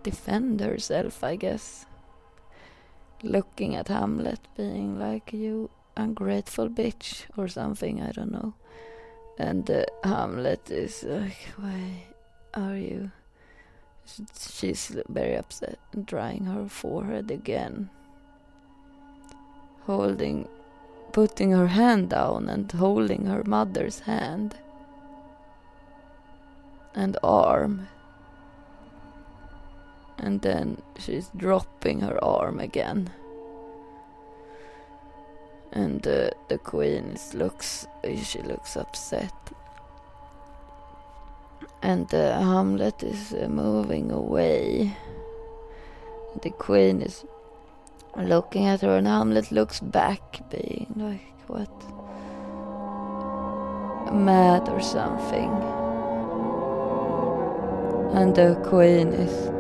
defend 0.03 0.61
herself, 0.61 1.23
I 1.25 1.37
guess. 1.37 1.87
Looking 3.23 3.75
at 3.75 3.89
Hamlet, 3.89 4.41
being 4.57 4.99
like, 4.99 5.33
you 5.33 5.71
ungrateful 5.97 6.69
bitch, 6.69 7.25
or 7.37 7.49
something, 7.49 8.01
I 8.01 8.13
don't 8.13 8.33
know. 8.33 8.55
And 9.39 9.69
uh, 9.71 9.85
Hamlet 10.05 10.71
is 10.71 11.03
like, 11.03 11.49
why 11.57 12.05
are 12.55 12.77
you 12.77 13.11
She's 14.51 14.97
very 15.09 15.37
upset 15.37 15.79
and 15.93 16.07
drying 16.07 16.47
her 16.47 16.67
forehead 16.67 17.31
again. 17.31 17.91
Holding, 19.83 20.49
putting 21.13 21.53
her 21.53 21.67
hand 21.67 22.11
down 22.11 22.49
and 22.49 22.71
holding 22.73 23.27
her 23.27 23.45
mother's 23.45 24.01
hand 24.01 24.57
and 26.99 27.17
arm. 27.23 27.89
And 30.19 30.43
then 30.43 30.83
she's 30.99 31.31
dropping 31.37 32.01
her 32.01 32.23
arm 32.23 32.61
again. 32.61 33.11
And 35.73 36.07
uh, 36.07 36.31
the 36.49 36.59
queen 36.59 37.13
is 37.15 37.35
looks, 37.35 37.87
she 38.05 38.43
looks 38.43 38.77
upset 38.77 39.33
and 41.83 42.13
uh, 42.13 42.41
Hamlet 42.41 43.03
is 43.03 43.33
uh, 43.33 43.49
moving 43.49 44.11
away. 44.11 44.97
The 46.43 46.51
queen 46.51 47.03
is 47.03 47.25
looking 48.17 48.67
at 48.67 48.81
her, 48.81 48.97
and 48.97 49.07
Hamlet 49.07 49.51
looks 49.53 49.81
back, 49.81 50.51
being 50.51 50.93
like, 50.97 51.49
what? 51.49 51.71
Mad 54.13 54.69
or 54.69 54.81
something. 54.81 55.88
And 58.13 58.35
the 58.35 58.61
queen 58.65 59.09
is 59.13 59.51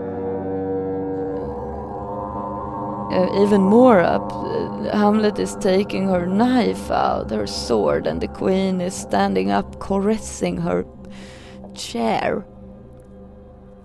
uh, 3.10 3.42
even 3.42 3.62
more 3.62 4.00
up. 4.00 4.32
Uh, 4.32 4.96
Hamlet 4.96 5.38
is 5.38 5.56
taking 5.56 6.08
her 6.08 6.26
knife 6.26 6.90
out, 6.90 7.30
her 7.30 7.46
sword, 7.46 8.06
and 8.06 8.20
the 8.20 8.28
queen 8.28 8.80
is 8.80 8.94
standing 8.94 9.50
up, 9.50 9.80
caressing 9.80 10.58
her 10.58 10.84
chair. 11.74 12.44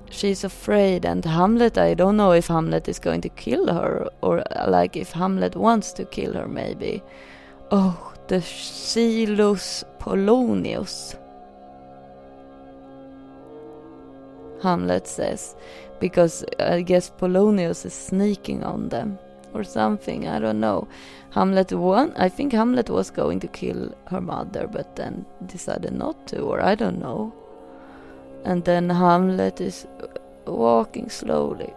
She's 0.09 0.43
afraid, 0.43 1.05
and 1.05 1.26
Hamlet, 1.26 1.78
I 1.78 1.93
don't 1.93 2.18
know 2.18 2.32
if 2.32 2.47
Hamlet 2.47 2.88
is 2.88 2.99
going 2.99 3.22
to 3.22 3.30
kill 3.30 3.74
her, 3.74 4.07
or 4.22 4.43
like 4.68 4.95
if 4.95 5.11
Hamlet 5.11 5.55
wants 5.55 5.93
to 5.93 6.05
kill 6.05 6.34
her, 6.34 6.47
maybe. 6.47 7.01
Oh, 7.72 8.14
the 8.28 8.41
Silus 8.41 9.84
Polonius. 9.99 11.16
Hamlet 14.64 15.07
says, 15.07 15.55
because 15.99 16.43
I 16.59 16.82
guess 16.82 17.09
Polonius 17.09 17.86
is 17.86 17.93
sneaking 17.93 18.64
on 18.64 18.89
them 18.89 19.20
or 19.53 19.64
something. 19.64 20.28
I 20.28 20.39
don't 20.39 20.59
know. 20.59 20.88
Hamlet 21.32 21.72
won. 21.72 22.14
I 22.16 22.30
think 22.30 22.53
Hamlet 22.53 22.89
was 22.89 23.09
going 23.09 23.39
to 23.41 23.47
kill 23.47 23.95
her 24.07 24.22
mother, 24.22 24.68
but 24.68 24.95
then 24.95 25.26
decided 25.45 25.93
not 25.93 26.28
to, 26.28 26.41
or 26.41 26.61
I 26.61 26.76
don't 26.76 26.99
know. 26.99 27.34
And 28.43 28.66
then 28.66 28.89
Hamlet 28.89 29.61
is 29.61 29.88
uh, 30.01 30.07
walking 30.51 31.09
slowly 31.09 31.74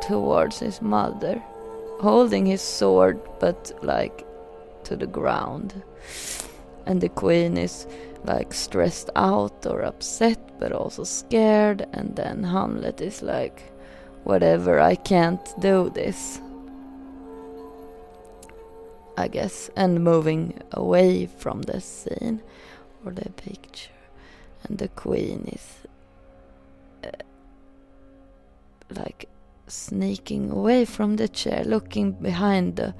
towards 0.00 0.60
his 0.60 0.80
mother, 0.80 1.42
holding 2.00 2.46
his 2.46 2.62
sword 2.62 3.20
but 3.40 3.72
like 3.82 4.24
to 4.84 4.96
the 4.96 5.06
ground. 5.06 5.82
And 6.86 7.00
the 7.00 7.08
queen 7.08 7.58
is 7.58 7.86
like 8.24 8.52
stressed 8.52 9.10
out 9.16 9.66
or 9.66 9.82
upset 9.82 10.38
but 10.58 10.72
also 10.72 11.04
scared. 11.04 11.86
And 11.92 12.16
then 12.16 12.42
Hamlet 12.42 13.00
is 13.00 13.22
like, 13.22 13.72
whatever, 14.24 14.80
I 14.80 14.94
can't 14.94 15.46
do 15.60 15.90
this. 15.90 16.40
I 19.16 19.26
guess, 19.26 19.68
and 19.74 20.04
moving 20.04 20.62
away 20.70 21.26
from 21.26 21.62
the 21.62 21.80
scene 21.80 22.40
or 23.04 23.10
the 23.10 23.30
picture. 23.30 23.90
And 24.62 24.78
the 24.78 24.88
queen 24.88 25.50
is 25.52 25.74
uh, 27.04 27.10
like 28.90 29.28
sneaking 29.66 30.52
away 30.52 30.84
from 30.84 31.16
the 31.16 31.26
chair, 31.28 31.64
looking 31.64 32.12
behind 32.12 32.76
the 32.76 32.94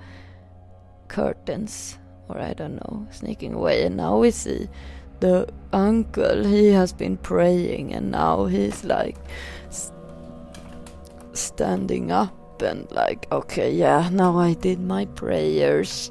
curtains, 1.07 1.99
or 2.29 2.39
I 2.41 2.53
don't 2.53 2.77
know, 2.77 3.07
sneaking 3.13 3.55
away. 3.55 3.85
And 3.85 3.97
now 3.97 4.19
we 4.19 4.33
see 4.33 4.69
the 5.21 5.49
uncle, 5.73 6.45
he 6.45 6.69
has 6.69 6.93
been 6.93 7.17
praying, 7.17 7.93
and 7.95 8.11
now 8.11 8.47
he's 8.47 8.85
like 8.85 9.17
standing 11.33 12.11
up 12.11 12.63
and 12.63 12.91
like, 12.91 13.27
okay, 13.31 13.73
yeah, 13.73 14.09
now 14.13 14.39
I 14.39 14.55
did 14.55 14.81
my 14.81 15.07
prayers. 15.07 16.11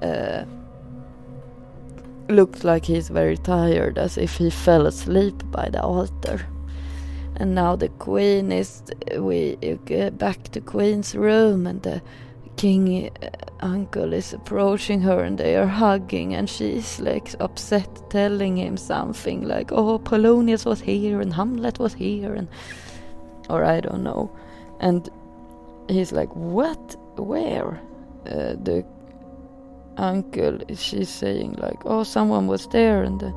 Uh, 0.00 0.44
looked 2.28 2.64
like 2.64 2.84
he's 2.84 3.08
very 3.08 3.36
tired, 3.36 3.98
as 3.98 4.18
if 4.18 4.36
he 4.36 4.50
fell 4.50 4.86
asleep 4.86 5.42
by 5.50 5.68
the 5.68 5.82
altar 5.82 6.46
and 7.36 7.54
now 7.54 7.76
the 7.76 7.88
queen 7.88 8.52
is 8.52 8.82
we 9.18 9.56
get 9.84 10.18
back 10.18 10.42
to 10.44 10.60
queen's 10.60 11.14
room 11.14 11.66
and 11.66 11.82
the 11.82 12.02
king 12.56 13.10
uh, 13.22 13.28
uncle 13.60 14.12
is 14.12 14.32
approaching 14.32 15.00
her 15.00 15.22
and 15.22 15.38
they 15.38 15.56
are 15.56 15.66
hugging 15.66 16.34
and 16.34 16.48
she's 16.48 17.00
like 17.00 17.34
upset 17.40 17.88
telling 18.10 18.56
him 18.56 18.76
something 18.76 19.42
like 19.42 19.72
oh 19.72 19.98
polonius 19.98 20.64
was 20.64 20.80
here 20.80 21.20
and 21.20 21.32
hamlet 21.32 21.78
was 21.78 21.94
here 21.94 22.34
and 22.34 22.48
or 23.48 23.64
i 23.64 23.80
don't 23.80 24.02
know 24.02 24.30
and 24.80 25.08
he's 25.88 26.12
like 26.12 26.34
what 26.34 26.96
where 27.16 27.80
uh, 28.26 28.54
the 28.62 28.84
uncle 29.96 30.58
she's 30.74 31.08
saying 31.08 31.52
like 31.58 31.80
oh 31.84 32.02
someone 32.02 32.46
was 32.46 32.66
there 32.68 33.02
and 33.02 33.20
then 33.20 33.34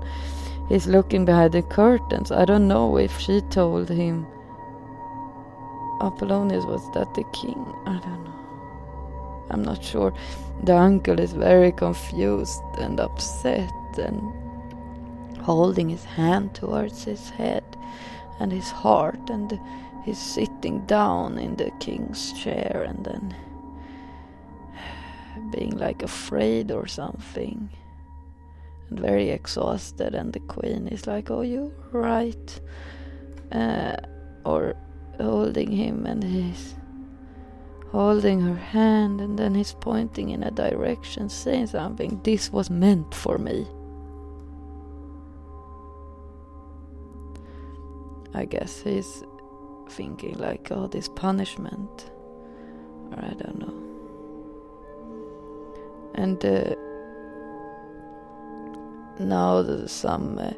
He's 0.70 0.88
looking 0.88 1.26
behind 1.26 1.54
the 1.54 1.62
curtains. 1.62 2.32
I 2.32 2.44
don't 2.46 2.68
know 2.68 2.98
if 2.98 3.16
she 3.20 3.42
told 3.52 3.88
him 3.88 4.26
Apollonius 6.02 6.66
was 6.66 6.82
that 6.94 7.14
the 7.14 7.24
king. 7.34 7.66
I 7.86 8.00
don't 8.00 8.24
know. 8.24 8.35
I'm 9.50 9.64
not 9.64 9.84
sure. 9.84 10.14
The 10.64 10.76
uncle 10.76 11.20
is 11.20 11.34
very 11.34 11.72
confused 11.72 12.62
and 12.80 13.00
upset 13.00 13.72
and 13.98 14.22
holding 15.40 15.90
his 15.90 16.04
hand 16.04 16.56
towards 16.56 17.04
his 17.04 17.30
head 17.30 17.64
and 18.40 18.52
his 18.52 18.72
heart 18.72 19.30
and 19.30 19.60
he's 20.04 20.18
sitting 20.18 20.86
down 20.86 21.38
in 21.38 21.56
the 21.56 21.72
king's 21.80 22.34
chair 22.34 22.86
and 22.88 23.06
then 23.06 23.36
being 25.52 25.78
like 25.78 26.02
afraid 26.02 26.72
or 26.72 26.88
something 26.88 27.70
and 28.90 29.00
very 29.00 29.30
exhausted 29.30 30.16
and 30.16 30.34
the 30.34 30.40
queen 30.40 30.88
is 30.88 31.06
like 31.06 31.30
oh 31.30 31.42
you're 31.42 31.72
right 31.92 32.60
uh, 33.52 33.96
or 34.46 34.76
holding 35.18 35.72
him 35.72 36.06
and 36.06 36.24
he's 36.24 36.76
holding 37.92 38.42
her 38.42 38.56
hand 38.56 39.22
and 39.22 39.38
then 39.38 39.56
he's 39.56 39.74
pointing 39.74 40.30
in 40.30 40.44
a 40.44 40.52
direction 40.52 41.30
saying 41.30 41.68
something. 41.68 42.20
This 42.24 42.52
was 42.52 42.70
meant 42.70 43.14
for 43.14 43.38
me. 43.38 43.68
I 48.34 48.46
guess 48.46 48.82
he's 48.82 49.24
thinking 49.90 50.38
like 50.40 50.70
oh 50.72 50.88
this 50.88 51.08
punishment 51.08 52.12
or 53.12 53.24
i 53.24 53.34
don't 53.34 53.60
know. 53.60 53.86
And 56.16 56.44
uh, 56.46 56.76
now 59.20 59.86
some 59.86 60.38
uh, 60.40 60.52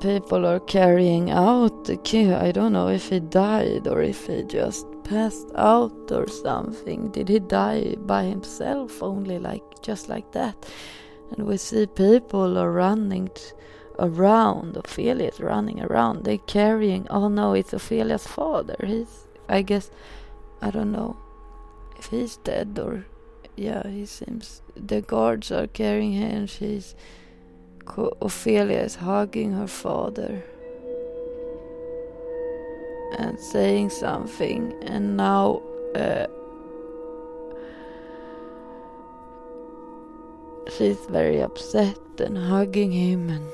people 0.00 0.46
are 0.46 0.60
carrying 0.60 1.30
out 1.30 1.84
the 1.84 1.96
king. 1.96 2.32
I 2.32 2.52
don't 2.52 2.72
know 2.72 2.88
if 2.88 3.08
he 3.08 3.20
died 3.20 3.88
or 3.88 4.02
if 4.02 4.26
he 4.26 4.44
just 4.44 4.86
passed 5.10 5.50
out 5.56 6.12
or 6.12 6.28
something. 6.28 7.10
Did 7.10 7.28
he 7.28 7.40
die 7.40 7.96
by 7.98 8.24
himself 8.24 9.02
only 9.02 9.38
like 9.40 9.64
just 9.82 10.08
like 10.08 10.30
that? 10.32 10.56
And 11.32 11.46
we 11.48 11.56
see 11.56 11.86
people 11.86 12.56
are 12.56 12.70
running 12.70 13.28
around. 13.98 14.76
Ophelia's 14.76 15.40
running 15.40 15.82
around. 15.82 16.24
They're 16.24 16.46
carrying. 16.46 17.08
Oh 17.10 17.28
no, 17.28 17.54
it's 17.54 17.74
Ophelia's 17.74 18.26
father. 18.26 18.76
He's. 18.86 19.26
I 19.48 19.62
guess. 19.62 19.90
I 20.62 20.70
don't 20.70 20.92
know 20.92 21.16
if 21.98 22.06
he's 22.06 22.36
dead 22.36 22.78
or. 22.78 23.04
Yeah, 23.56 23.86
he 23.88 24.06
seems. 24.06 24.62
The 24.76 25.02
guards 25.02 25.50
are 25.50 25.66
carrying 25.66 26.12
him. 26.12 26.46
she's 26.46 26.94
Ophelia 28.22 28.78
is 28.78 28.94
hugging 28.94 29.52
her 29.52 29.66
father 29.66 30.44
and 33.18 33.38
saying 33.38 33.90
something, 33.90 34.72
and 34.82 35.16
now 35.16 35.62
uh, 35.94 36.26
she's 40.76 40.98
very 41.06 41.40
upset 41.40 41.98
and 42.18 42.36
hugging 42.36 42.92
him, 42.92 43.28
and 43.28 43.46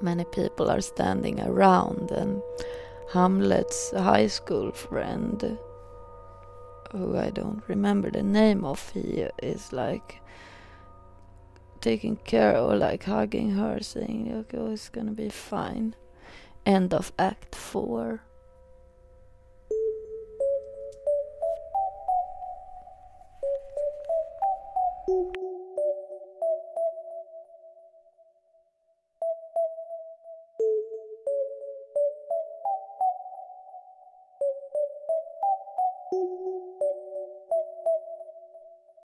many 0.00 0.24
people 0.24 0.70
are 0.70 0.80
standing 0.80 1.40
around, 1.40 2.10
and 2.10 2.42
Hamlet's 3.12 3.92
high 3.92 4.26
school 4.26 4.72
friend, 4.72 5.58
who 6.92 7.16
I 7.16 7.30
don't 7.30 7.62
remember 7.68 8.10
the 8.10 8.22
name 8.22 8.64
of, 8.64 8.90
he 8.90 9.26
is 9.42 9.72
like 9.72 10.20
taking 11.80 12.16
care 12.16 12.54
of, 12.54 12.78
like 12.78 13.04
hugging 13.04 13.50
her, 13.52 13.78
saying, 13.80 14.32
okay, 14.34 14.72
it's 14.72 14.88
gonna 14.88 15.12
be 15.12 15.28
fine. 15.28 15.94
End 16.66 16.92
of 16.92 17.12
Act 17.16 17.54
4. 17.54 18.25